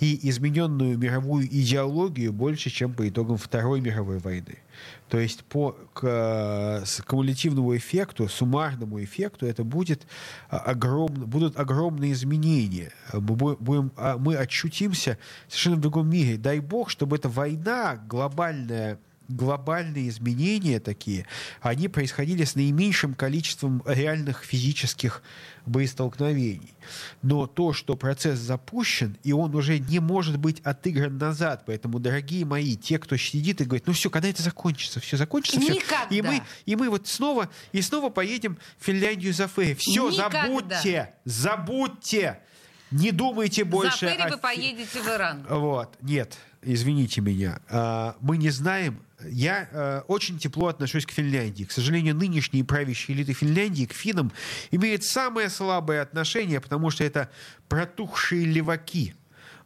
[0.00, 4.58] и измененную мировую идеологию больше, чем по итогам Второй мировой войны.
[5.08, 10.06] То есть по к, кумулятивному эффекту, суммарному эффекту это будет
[10.50, 12.92] а, огромно, будут огромные изменения.
[13.12, 15.18] Мы, будем, а, мы ощутимся
[15.48, 16.36] совершенно в другом мире.
[16.36, 21.26] Дай бог, чтобы эта война глобальная глобальные изменения такие,
[21.60, 25.22] они происходили с наименьшим количеством реальных физических
[25.66, 26.74] боестолкновений.
[27.22, 31.64] Но то, что процесс запущен, и он уже не может быть отыгран назад.
[31.66, 35.00] Поэтому, дорогие мои, те, кто сидит и говорит, ну все, когда это закончится?
[35.00, 35.60] Все закончится?
[35.60, 35.80] Все.
[36.10, 39.74] И мы, и мы вот снова и снова поедем в Финляндию за фэри.
[39.74, 40.46] Все, Никогда.
[40.46, 41.14] забудьте!
[41.24, 42.40] Забудьте!
[42.90, 44.06] Не думайте больше...
[44.06, 44.30] За фэри о...
[44.30, 45.46] вы поедете в Иран.
[45.48, 47.60] Вот, нет, извините меня.
[47.68, 51.64] А, мы не знаем, я э, очень тепло отношусь к Финляндии.
[51.64, 54.32] К сожалению, нынешние правящие элиты Финляндии к финнам
[54.70, 57.30] имеют самое слабое отношение, потому что это
[57.68, 59.14] протухшие леваки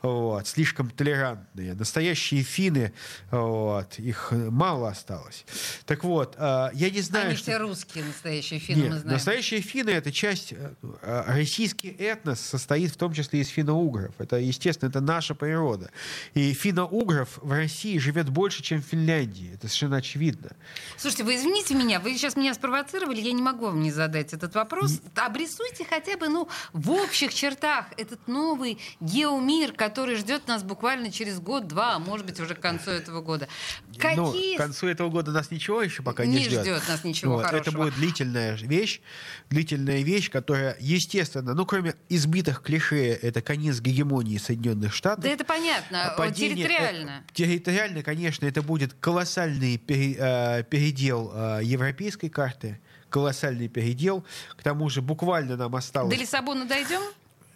[0.02, 1.74] вот, слишком толерантные.
[1.74, 2.92] Настоящие финны,
[3.30, 5.44] вот, их мало осталось.
[5.86, 7.28] Так вот, э, я не знаю...
[7.28, 7.50] Они что...
[7.50, 9.14] все русские, настоящие финны, Нет, мы знаем.
[9.14, 10.54] Настоящие финны— это часть...
[11.02, 14.14] Э, российский этнос состоит в том числе из финно-угров.
[14.18, 15.90] Это, естественно, это наша природа.
[16.34, 19.50] И финно-угров в России живет больше, чем в Финляндии.
[19.54, 20.50] Это совершенно очевидно.
[20.96, 24.54] Слушайте, вы извините меня, вы сейчас меня спровоцировали, я не могу вам не задать этот
[24.54, 25.00] вопрос.
[25.16, 31.10] Обрисуйте хотя бы, ну, в общих чертах этот новый геомир, который который ждет нас буквально
[31.10, 33.48] через год-два, а может быть уже к концу этого года.
[33.88, 34.52] Ну, Какие...
[34.52, 36.60] Ну, к концу этого года нас ничего еще пока не, не ждет.
[36.60, 37.46] ждет нас ничего вот.
[37.46, 37.68] хорошего.
[37.68, 39.00] Это будет длительная вещь,
[39.48, 45.24] длительная вещь, которая, естественно, ну, кроме избитых клише, это конец гегемонии Соединенных Штатов.
[45.24, 47.24] Да это понятно, Падение, территориально.
[47.26, 54.22] Э, территориально, конечно, это будет колоссальный э, передел э, европейской карты колоссальный передел.
[54.54, 56.14] К тому же буквально нам осталось...
[56.14, 57.00] До Лиссабона дойдем?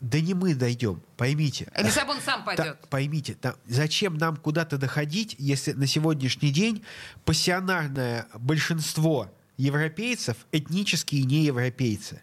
[0.03, 1.71] Да не мы дойдем, поймите.
[1.79, 2.81] Лиссабон сам пойдет.
[2.81, 6.83] Та, поймите, та, зачем нам куда-то доходить, если на сегодняшний день
[7.25, 12.21] пассионарное большинство европейцев этнические неевропейцы.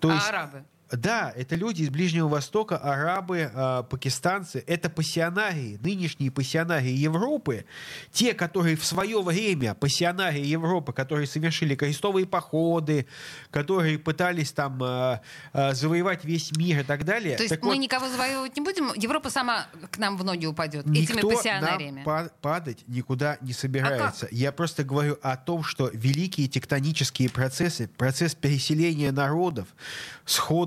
[0.00, 0.64] То а есть, арабы?
[0.90, 4.62] Да, это люди из Ближнего Востока, арабы, э, пакистанцы.
[4.68, 7.64] Это пассионарии, нынешние пассионарии Европы.
[8.12, 13.06] Те, которые в свое время, пассионарии Европы, которые совершили крестовые походы,
[13.50, 15.20] которые пытались там э,
[15.52, 17.36] э, завоевать весь мир и так далее.
[17.36, 18.92] То есть так мы вот, никого завоевывать не будем?
[18.94, 22.04] Европа сама к нам в ноги упадет этими пассионариями?
[22.06, 24.26] Нам падать никуда не собирается.
[24.26, 29.66] А Я просто говорю о том, что великие тектонические процессы, процесс переселения народов,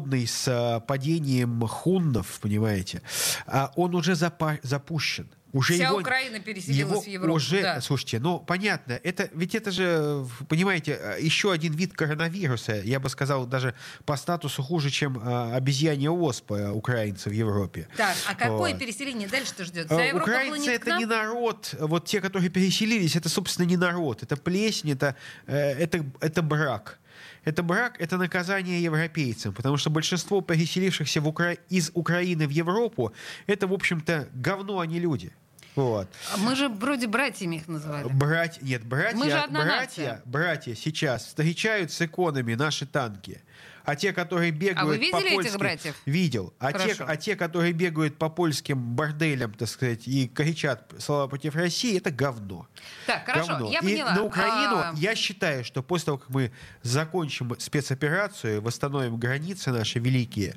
[0.09, 3.01] сходный с э, падением хуннов, понимаете,
[3.45, 5.29] а он уже запа- запущен.
[5.51, 7.33] Уже Вся его, Украина переселилась его в Европу.
[7.33, 7.81] Уже, да.
[7.81, 12.75] слушайте, ну понятно, это ведь это же, понимаете, э, еще один вид коронавируса.
[12.83, 13.73] Я бы сказал даже
[14.05, 17.87] по статусу хуже, чем э, обезьянья оспа украинцев в Европе.
[17.97, 18.79] Так, а какое вот.
[18.79, 19.87] переселение дальше-то ждет?
[19.87, 21.75] Вся Украинцы это не народ.
[21.79, 25.15] Вот те, которые переселились, это собственно не народ, это плесень, это
[25.47, 26.99] это это брак
[27.49, 31.57] это брак, это наказание европейцам, потому что большинство переселившихся в Укра...
[31.69, 33.11] из Украины в Европу,
[33.47, 35.31] это, в общем-то, говно, а не люди.
[35.75, 36.07] Вот.
[36.37, 38.07] Мы же вроде братьями их называли.
[38.09, 40.21] Брать, нет, братья, мы же братья, нация.
[40.25, 43.41] братья сейчас встречают с иконами наши танки.
[43.89, 45.39] А те, которые бегают а вы видели по польским...
[45.39, 45.95] этих братьев?
[46.05, 46.53] Видел.
[46.59, 51.55] А те, а те, которые бегают по польским борделям, так сказать, и кричат слова против
[51.55, 52.67] России, это говно.
[53.07, 53.71] Так, хорошо, говно.
[53.71, 54.11] я поняла.
[54.11, 54.93] И на Украину а...
[54.95, 56.51] я считаю, что после того, как мы
[56.83, 60.55] закончим спецоперацию, восстановим границы наши великие,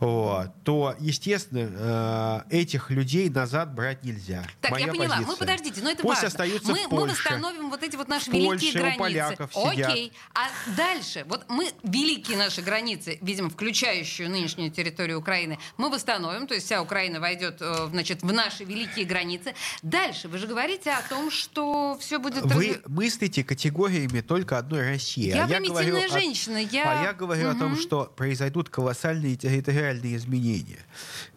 [0.00, 4.44] вот, то, естественно, э, этих людей назад брать нельзя.
[4.60, 5.08] Так, Моя я поняла.
[5.16, 5.30] Позиция.
[5.30, 6.28] Мы подождите, но это Пусть важно.
[6.28, 7.04] остаются мы, в Польше.
[7.04, 8.96] мы восстановим вот эти вот наши в великие Польше, границы.
[8.96, 9.90] У поляков сидят.
[9.90, 10.12] Окей.
[10.34, 16.54] А дальше, вот мы великие наши границы, видимо, включающую нынешнюю территорию Украины, мы восстановим, то
[16.54, 19.54] есть вся Украина войдет э, значит, в наши великие границы.
[19.82, 22.44] Дальше вы же говорите о том, что все будет...
[22.44, 25.28] Вы мыслите категориями только одной России.
[25.28, 26.58] Я а примитивная я женщина.
[26.58, 26.60] О...
[26.60, 27.00] Я...
[27.00, 27.56] А я говорю угу.
[27.56, 30.80] о том, что произойдут колоссальные территориальные изменения.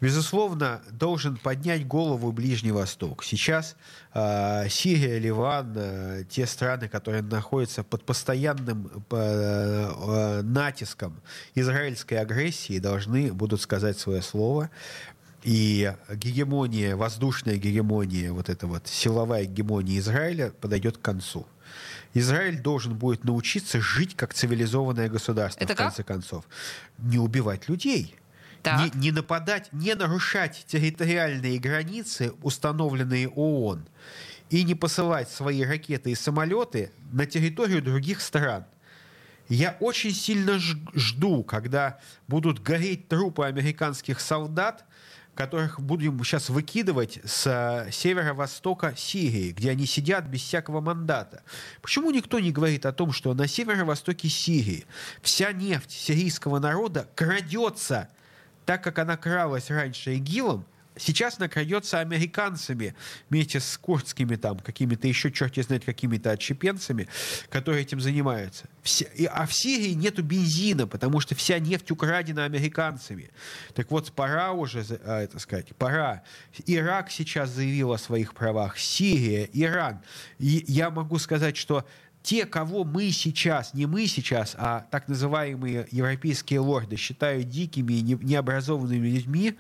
[0.01, 3.23] Безусловно, должен поднять голову Ближний Восток.
[3.23, 3.75] Сейчас
[4.13, 11.21] Сирия, Ливан, э, те страны, которые находятся под постоянным э, э, натиском
[11.53, 14.69] израильской агрессии, должны будут сказать свое слово.
[15.43, 21.45] И гегемония, воздушная гегемония, вот эта вот силовая гегемония Израиля подойдет к концу.
[22.13, 26.45] Израиль должен будет научиться жить как цивилизованное государство, Это в конце концов.
[26.97, 28.15] Не убивать людей.
[28.67, 28.95] Так.
[28.95, 33.87] Не, не нападать, не нарушать территориальные границы, установленные ООН,
[34.49, 38.65] и не посылать свои ракеты и самолеты на территорию других стран.
[39.49, 44.83] Я очень сильно жду, когда будут гореть трупы американских солдат,
[45.37, 51.43] которых будем сейчас выкидывать с э, северо-востока Сирии, где они сидят без всякого мандата.
[51.81, 54.85] Почему никто не говорит о том, что на северо-востоке Сирии
[55.21, 58.09] вся нефть сирийского народа крадется,
[58.67, 60.65] так как она кралась раньше ИГИЛом,
[60.97, 62.95] сейчас она крадется американцами
[63.29, 67.07] вместе с курдскими там какими-то еще черти знает какими-то отщепенцами,
[67.49, 68.65] которые этим занимаются.
[68.83, 73.29] Все- и- а в Сирии нету бензина, потому что вся нефть украдена американцами.
[73.73, 76.23] Так вот, пора уже, а, это сказать, пора.
[76.65, 80.01] Ирак сейчас заявил о своих правах, Сирия, Иран.
[80.39, 81.85] И я могу сказать, что
[82.27, 88.01] те, кого мы сейчас, не мы сейчас, а так называемые европейские лорды считают дикими и
[88.01, 89.53] не- необразованными людьми,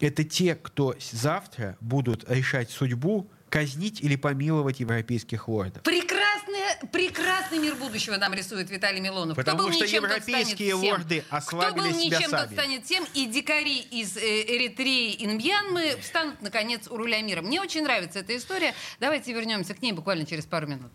[0.00, 5.84] это те, кто завтра будут решать судьбу, казнить или помиловать европейских лордов.
[5.84, 9.36] Прекрасный, прекрасный мир будущего нам рисует Виталий Милонов.
[9.36, 10.90] Потому Кто был что ничем, тот европейские всем.
[10.90, 12.52] лорды ослабили Кто был себя ничем, тот сами.
[12.54, 13.04] станет тем.
[13.14, 14.20] И дикари из э,
[14.56, 17.40] Эритреи и Нмьянмы встанут, наконец, у руля мира.
[17.40, 18.74] Мне очень нравится эта история.
[18.98, 20.90] Давайте вернемся к ней буквально через пару минут.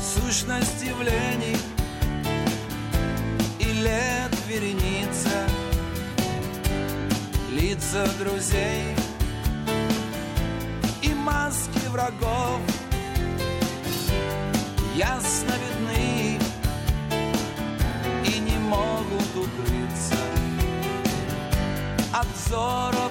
[0.00, 1.56] Сущность явлений
[3.58, 5.46] и лет вереница,
[7.50, 8.94] лица друзей
[11.02, 12.60] и маски врагов.
[14.94, 16.38] Ясно видны
[18.24, 20.16] и не могут укрыться
[22.12, 23.07] от взора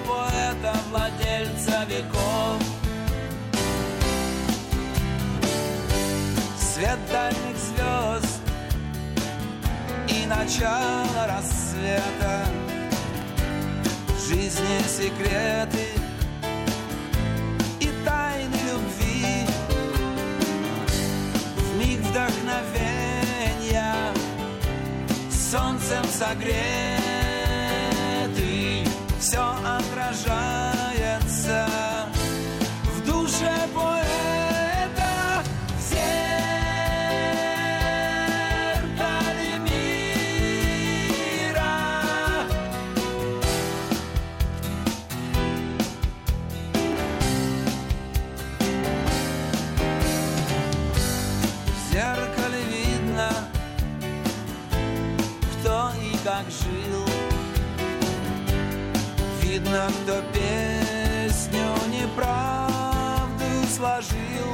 [6.88, 8.40] свет дальних звезд
[10.08, 12.46] и начало рассвета,
[14.26, 15.86] жизни секреты
[17.80, 19.46] и тайны любви,
[21.56, 23.94] в миг вдохновения,
[25.30, 26.48] солнцем согретый,
[29.20, 30.47] все отражается
[63.78, 64.50] сложил.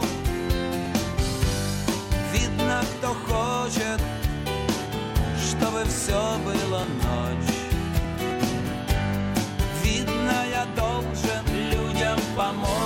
[2.33, 4.01] Видно, кто хочет,
[5.49, 7.55] чтобы все было ночь.
[9.83, 12.85] Видно, я должен людям помочь.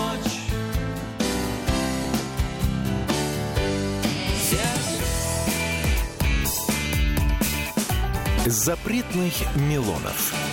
[8.47, 10.48] Запретных Милонов.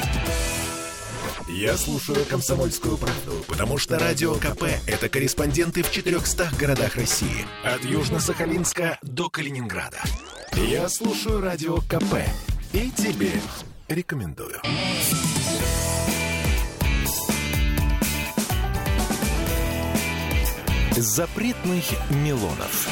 [1.56, 7.48] Я слушаю «Комсомольскую правду», потому что «Радио КП»— это корреспонденты в 400 городах России.
[7.64, 10.02] От Южно-Сахалинска до Калининграда.
[10.52, 12.28] Я слушаю «Радио КП»
[12.74, 13.32] и тебе
[13.88, 14.60] рекомендую.
[20.92, 22.90] Запретных Милонов.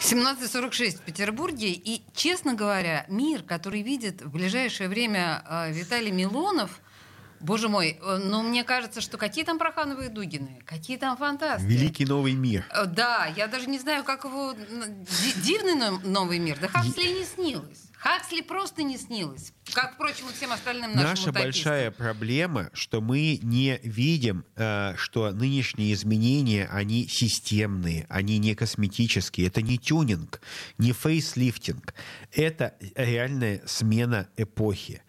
[0.00, 1.72] 17.46 в Петербурге.
[1.72, 6.80] И, честно говоря, мир, который видит в ближайшее время э, Виталий Милонов,
[7.42, 11.66] боже мой, э, ну, мне кажется, что какие там Прохановые Дугины, какие там фантасты.
[11.66, 12.64] Великий новый мир.
[12.70, 14.54] Э, Да, я даже не знаю, как его...
[15.44, 16.58] Дивный но- новый мир.
[16.60, 17.84] Да Хаксли и не снилось.
[18.02, 19.52] Хаксли просто не снилось.
[19.72, 21.42] Как, впрочем, и всем остальным нашим Наша утопистам.
[21.44, 29.46] большая проблема, что мы не видим, э, что нынешние изменения, они системные, они не косметические.
[29.46, 30.40] Это не тюнинг,
[30.78, 31.94] не фейслифтинг.
[32.32, 35.02] Это реальная смена эпохи,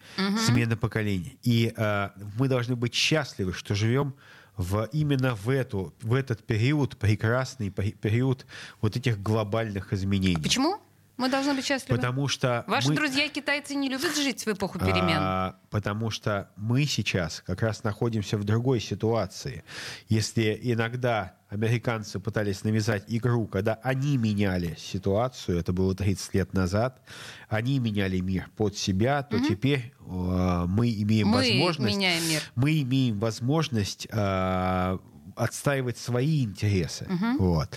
[0.46, 1.36] смена поколений.
[1.42, 4.14] И э, мы должны быть счастливы, что живем
[4.56, 8.46] в, именно в, эту, в этот период, прекрасный пе- период
[8.80, 10.40] вот этих глобальных изменений.
[10.40, 10.80] Почему?
[11.16, 11.96] Мы должны быть счастливы.
[11.96, 15.16] Потому что Ваши мы- друзья китайцы не любят жить в эпоху перемен.
[15.18, 19.62] А, потому что мы сейчас как раз находимся в другой ситуации.
[20.08, 27.00] Если иногда американцы пытались навязать игру, когда они меняли ситуацию, это было 30 лет назад,
[27.48, 31.96] они меняли мир под себя, то теперь э, мы имеем Мы возможность...
[31.96, 32.42] меняем мир.
[32.56, 34.98] Мы имеем возможность э,
[35.36, 37.06] отстаивать свои интересы.
[37.38, 37.68] Вот.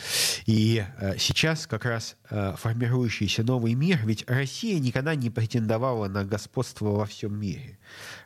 [0.45, 6.23] И э, сейчас как раз э, формирующийся новый мир, ведь Россия никогда не претендовала на
[6.25, 7.77] господство во всем мире.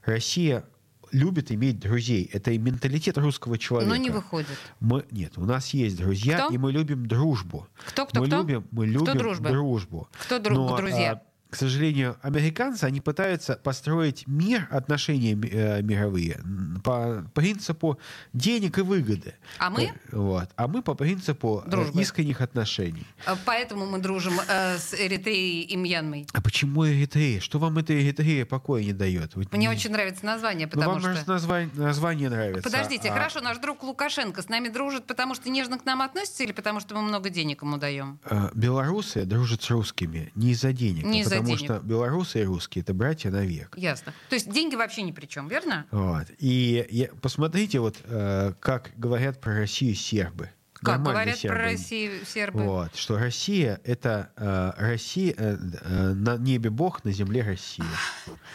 [0.05, 0.65] Россия
[1.11, 2.29] любит иметь друзей.
[2.31, 3.89] Это и менталитет русского человека.
[3.89, 4.47] Но не выходит.
[4.79, 6.53] Мы, нет, у нас есть друзья, Кто?
[6.53, 7.67] и мы любим дружбу.
[7.87, 8.37] Кто, кто, мы кто?
[8.37, 9.49] любим, мы Кто любим дружба?
[9.49, 10.07] дружбу.
[10.21, 11.21] Кто дру- Но, друзья?
[11.51, 16.39] К сожалению, американцы, они пытаются построить мир, отношения э, мировые
[16.83, 17.99] по принципу
[18.33, 19.35] денег и выгоды.
[19.59, 19.91] А мы?
[20.11, 20.49] Вот.
[20.55, 22.01] А мы по принципу э, Дружбы.
[22.01, 23.05] искренних отношений.
[23.25, 26.25] А Поэтому мы дружим э, с Эритреей и Мьянмой.
[26.33, 27.41] А почему Эритрея?
[27.41, 29.35] Что вам эта Эритрея покоя не дает?
[29.35, 31.29] Вот Мне не- очень нравится название, Ну, потому вам, что...
[31.33, 32.63] название, название нравится.
[32.63, 36.43] Подождите, а- хорошо, наш друг Лукашенко с нами дружит, потому что нежно к нам относится
[36.43, 38.19] или потому что мы много денег ему даем?
[38.23, 41.71] Э, Белорусы дружат с русскими не из-за денег, Не а из-за потому денег.
[41.71, 43.77] что белорусы и русские это братья навек.
[43.77, 44.13] Ясно.
[44.29, 45.85] То есть деньги вообще ни при чем, верно?
[45.91, 46.27] Вот.
[46.39, 50.49] И я- посмотрите, вот э, как говорят про Россию сербы.
[50.83, 51.55] Как говорят сербы.
[51.57, 52.63] про Россию сербы.
[52.63, 57.85] Вот, что Россия это э, Россия э, э, на небе Бог, на земле Россия.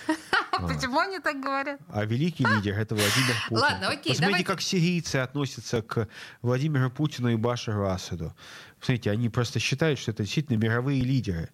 [0.58, 1.78] Почему они так говорят?
[1.88, 3.62] А великий лидер это Владимир Путин.
[3.62, 6.08] Ладно, окей, Посмотрите, давайте- как сирийцы относятся к
[6.42, 8.34] Владимиру Путину и Башару Асаду.
[8.80, 11.50] Посмотрите, они просто считают, что это действительно мировые лидеры.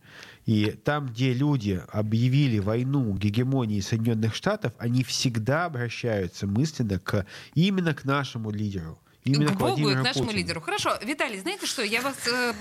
[0.47, 7.95] И там, где люди объявили войну гегемонии Соединенных Штатов, они всегда обращаются мысленно к, именно
[7.95, 8.99] к нашему лидеру.
[9.25, 10.33] Именно к Богу и к нашему Путину.
[10.33, 10.61] лидеру.
[10.61, 12.17] Хорошо, Виталий, знаете что, я вас...
[12.27, 12.55] э,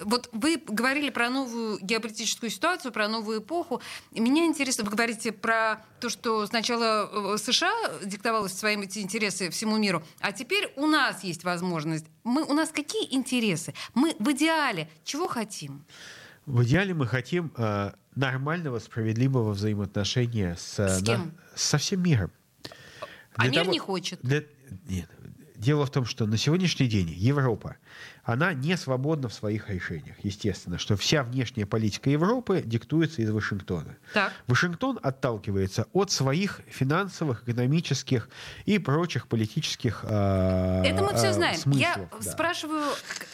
[0.00, 3.80] вот вы говорили про новую геополитическую ситуацию, про новую эпоху.
[4.10, 7.72] Меня интересно, вы говорите про то, что сначала э, США
[8.04, 12.06] диктовала свои эти интересы всему миру, а теперь у нас есть возможность.
[12.24, 13.72] Мы, у нас какие интересы?
[13.94, 15.84] Мы в идеале чего хотим?
[16.46, 21.32] В идеале мы хотим э, нормального, справедливого взаимоотношения с, э, С кем?
[21.54, 22.30] со всем миром.
[23.34, 24.18] А Для мир того- не хочет.
[24.22, 24.44] для-
[24.88, 25.08] нет.
[25.56, 27.76] Дело в том, что на сегодняшний день Европа,
[28.24, 30.16] она не свободна в своих решениях.
[30.22, 33.96] Естественно, что вся внешняя политика Европы диктуется из Вашингтона.
[34.14, 34.32] Так.
[34.46, 38.28] Вашингтон отталкивается от своих финансовых, экономических
[38.64, 41.58] и прочих политических э, Это мы все э, знаем.
[41.72, 42.30] Я смыслов, да.
[42.30, 42.84] спрашиваю,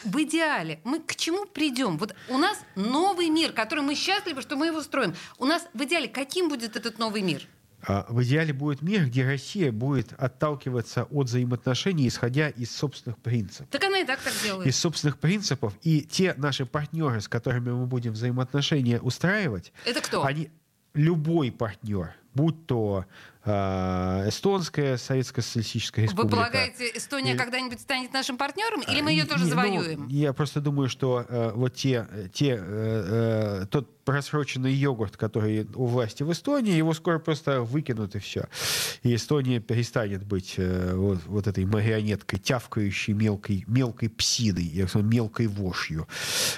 [0.05, 1.99] в идеале мы к чему придем?
[1.99, 5.15] Вот у нас новый мир, который мы счастливы, что мы его строим.
[5.39, 7.47] У нас в идеале каким будет этот новый мир?
[7.87, 13.69] А, В идеале будет мир, где Россия будет отталкиваться от взаимоотношений, исходя из собственных принципов.
[13.71, 14.67] Так она и так так делает.
[14.67, 15.75] Из собственных принципов.
[15.83, 20.25] И те наши партнеры, с которыми мы будем взаимоотношения устраивать, Это кто?
[20.25, 20.51] они
[20.95, 23.05] любой партнер, будь то
[23.45, 26.37] э, эстонская советская социалистическая Вы республика.
[26.37, 30.09] полагаете, Эстония Или- когда-нибудь станет нашим партнером, или мы ее Э, тоже не, ну, завоюем?
[30.09, 35.85] я просто думаю, что э, вот те, те, э, э, тот просроченный йогурт, который у
[35.85, 38.49] власти в Эстонии, его скоро просто выкинут и все.
[39.03, 45.07] И Эстония перестанет быть э, вот, вот этой марионеткой, тявкающей мелкой, мелкой псиной, я сказал,
[45.07, 46.09] мелкой вошью,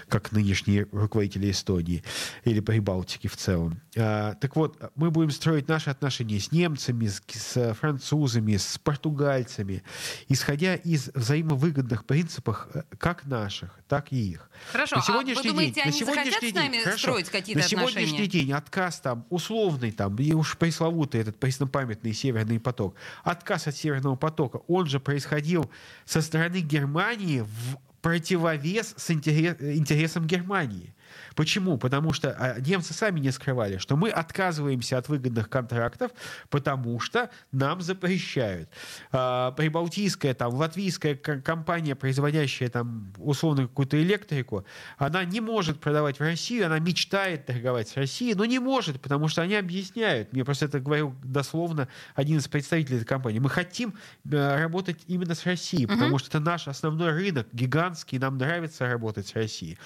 [0.07, 2.05] как нынешние руководители Эстонии
[2.45, 3.81] или Прибалтики в целом.
[3.97, 9.83] А, так вот, мы будем строить наши отношения с немцами, с, с французами, с португальцами,
[10.29, 14.49] исходя из взаимовыгодных принципов э, как наших, так и их.
[14.71, 16.99] Хорошо, На а вы сегодняшний думаете, день- на они захотят сегодняшний с нами день- хорошо,
[17.09, 18.27] строить какие-то На сегодняшний отношения?
[18.27, 24.17] день отказ там условный там, и уж пресловутый этот преснопамятный Северный поток, отказ от Северного
[24.17, 25.71] потока, он же происходил
[26.05, 30.95] со стороны Германии в противовес с интерес- интересам Германии.
[31.35, 31.79] Почему?
[31.79, 36.13] Потому что а, немцы сами не скрывали, что мы отказываемся от выгодных контрактов,
[36.49, 38.69] потому что нам запрещают.
[39.13, 44.65] А, Прибалтийская, там, латвийская компания, производящая там условно какую-то электрику,
[44.99, 49.29] она не может продавать в Россию, она мечтает торговать с Россией, но не может, потому
[49.29, 50.33] что они объясняют.
[50.33, 53.39] Мне просто это говорил дословно один из представителей этой компании.
[53.39, 53.95] Мы хотим
[54.31, 59.27] э, работать именно с Россией, потому что это наш основной рынок, гигантский, нам нравится работать
[59.29, 59.79] с Россией.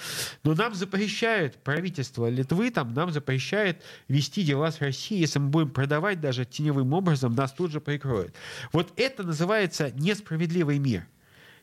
[0.43, 1.14] Но нам запрещают,
[1.65, 5.21] правительство Литвы там нам запрещает вести дела с Россией.
[5.21, 8.35] Если мы будем продавать даже теневым образом, нас тут же прикроют.
[8.73, 11.07] Вот это называется несправедливый мир.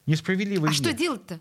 [0.06, 0.78] Несправедливый А мир.
[0.82, 1.40] что делать-то?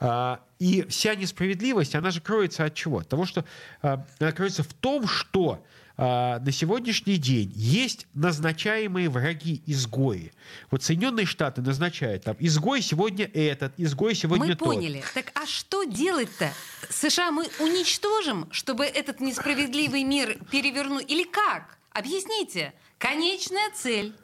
[0.00, 2.98] А, И вся несправедливость, она же кроется от чего?
[2.98, 3.44] От того, что
[3.82, 5.64] а, она кроется в том, что
[6.00, 10.32] на сегодняшний день есть назначаемые враги-изгои.
[10.70, 14.68] Вот Соединенные Штаты назначают там изгой сегодня этот, изгой сегодня Мы тот.
[14.68, 15.04] поняли.
[15.14, 16.50] Так а что делать-то?
[16.88, 21.10] США мы уничтожим, чтобы этот несправедливый мир перевернуть?
[21.10, 21.78] Или как?
[21.92, 22.72] Объясните.
[22.98, 24.14] Конечная цель.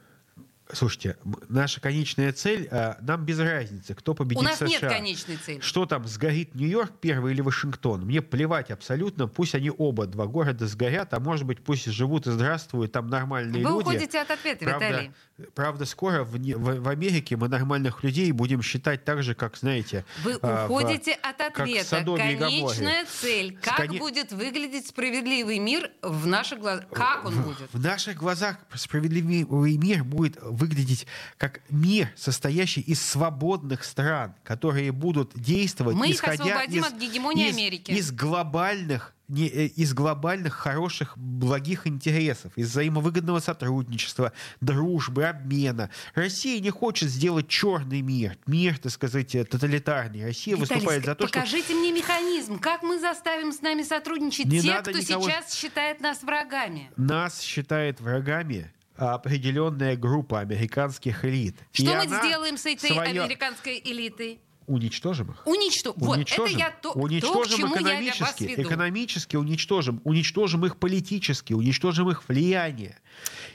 [0.72, 1.16] Слушайте,
[1.48, 4.66] наша конечная цель, а, нам без разницы, кто победит У нас США.
[4.66, 5.60] нет конечной цели.
[5.60, 8.00] Что там, сгорит Нью-Йорк первый или Вашингтон?
[8.04, 12.32] Мне плевать абсолютно, пусть они оба, два города сгорят, а может быть пусть живут и
[12.32, 13.82] здравствуют там нормальные Вы люди.
[13.82, 15.10] уходите от ответа, Правда, Виталий.
[15.54, 20.04] правда, скоро в, в- в Америке мы нормальных людей будем считать так же, как, знаете...
[20.24, 21.98] Вы а, в- уходите от в ответа.
[21.98, 22.36] И Гоморре.
[22.38, 23.56] Конечная цель.
[23.62, 26.88] Как Коне- будет выглядеть справедливый мир в наших глазах?
[26.90, 27.68] Как он будет?
[27.72, 31.07] В наших глазах справедливый мир будет выглядеть
[31.38, 37.54] как мир, состоящий из свободных стран, которые будут действовать, Мы исходя из, от гегемонии из-
[37.57, 37.90] Америки.
[37.92, 45.90] из глобальных не, э, из глобальных хороших благих интересов, из взаимовыгодного сотрудничества, дружбы, обмена.
[46.14, 50.24] Россия не хочет сделать черный мир, мир, так сказать, э, тоталитарный.
[50.26, 52.61] Россия Виталий, выступает за то, что покажите мне механизм.
[52.61, 56.92] Как мы заставим с нами сотрудничать Не тех, надо кто никого- сейчас считает нас врагами?
[56.96, 61.57] нас считает врагами определенная группа американских элит.
[61.72, 64.40] И Что мы она сделаем с этой своё- американской элитой?
[64.66, 65.46] Уничтожим их.
[65.46, 66.00] Уничтожим.
[66.00, 68.62] Вот, это Уничтожим, я то, то, к уничтожим чему я вас экономически, веду.
[68.62, 72.98] экономически уничтожим, уничтожим их политически, уничтожим их влияние.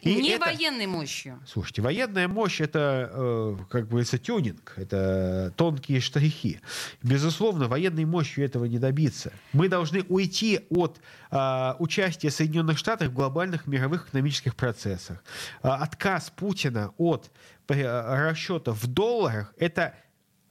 [0.01, 1.39] И Не это- военной мощью.
[1.45, 6.61] Слушайте, военная мощь это, э, как говорится, тюнинг, это тонкие штрихи.
[7.03, 9.33] Безусловно, военной мощью этого не добиться.
[9.53, 10.99] Мы должны уйти от
[11.33, 15.23] а, участия Соединенных Штатов в глобальных мировых экономических процессах.
[15.61, 17.31] А, отказ Путина от
[17.69, 19.95] э, расчета в долларах это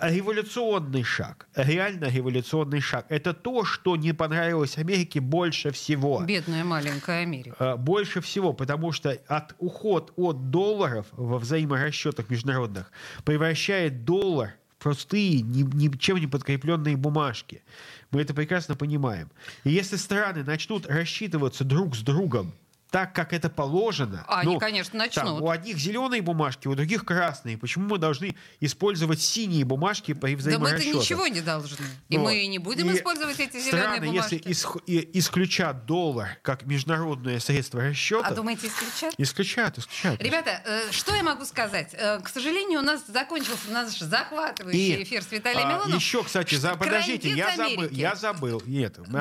[0.01, 3.07] революционный шаг, реально революционный шаг.
[3.09, 6.22] Это то, что не понравилось Америке больше всего.
[6.24, 7.57] Бедная маленькая Америка.
[7.59, 12.90] Э, Больше всего, потому что от, уход от долларов во взаиморасчетах международных
[13.24, 17.62] превращает доллар в простые, ни- ничем не подкрепленные бумажки.
[18.11, 19.30] Мы это прекрасно понимаем.
[19.64, 22.53] И если страны начнут рассчитываться друг с другом
[22.91, 24.24] так, как это положено...
[24.26, 25.41] А Они, ну, конечно, там, начнут.
[25.43, 27.57] у одних зеленые бумажки, у других красные.
[27.57, 31.01] Почему мы должны использовать синие бумажки при Да мы-то взаиморасчетах?
[31.03, 31.86] ничего не должны.
[32.09, 32.24] И Вот.
[32.24, 34.43] мы не будем И использовать эти зеленые Страны, бумажки.
[34.45, 39.14] если исх- и- исключат доллар как международное средство расчета, А думаете, исключат?
[39.18, 40.20] исключат, исключат.
[40.22, 41.91] Ребята, э, что я могу сказать?
[41.95, 46.55] Э, К сожалению, у нас закончился наш захватывающий И, эфир с Виталием а, еще, кстати,
[46.55, 48.62] за, подождите, я забыл, я забыл.
[48.66, 49.14] Нет, 20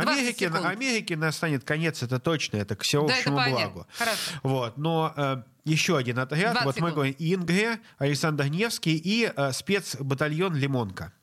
[0.43, 0.47] Америке.
[0.49, 3.29] Америке настанет конец, это точно, это к Да, это
[3.65, 3.87] благу.
[3.97, 4.31] Хорошо.
[4.43, 6.93] Вот, но э, еще один отряд, 20 вот мы секунд.
[6.95, 11.13] говорим, Ингре, Александр Невский и э, спецбатальон Лимонка.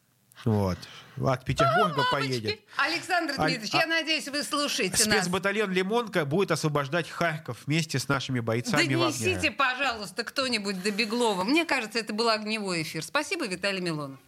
[0.45, 0.79] Вот.
[1.25, 2.61] От Петербурга поедет.
[2.77, 5.19] Александр Дмитриевич, а- я надеюсь, вы слушаете нас.
[5.19, 11.43] Спецбатальон Лимонка будет освобождать Харьков вместе с нашими бойцами Донесите, пожалуйста, кто-нибудь до Беглова.
[11.45, 13.03] Мне кажется, это был огневой эфир.
[13.03, 14.19] Спасибо, Виталий Милонов.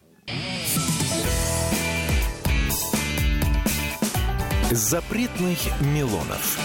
[4.71, 6.59] Запретных Милонов.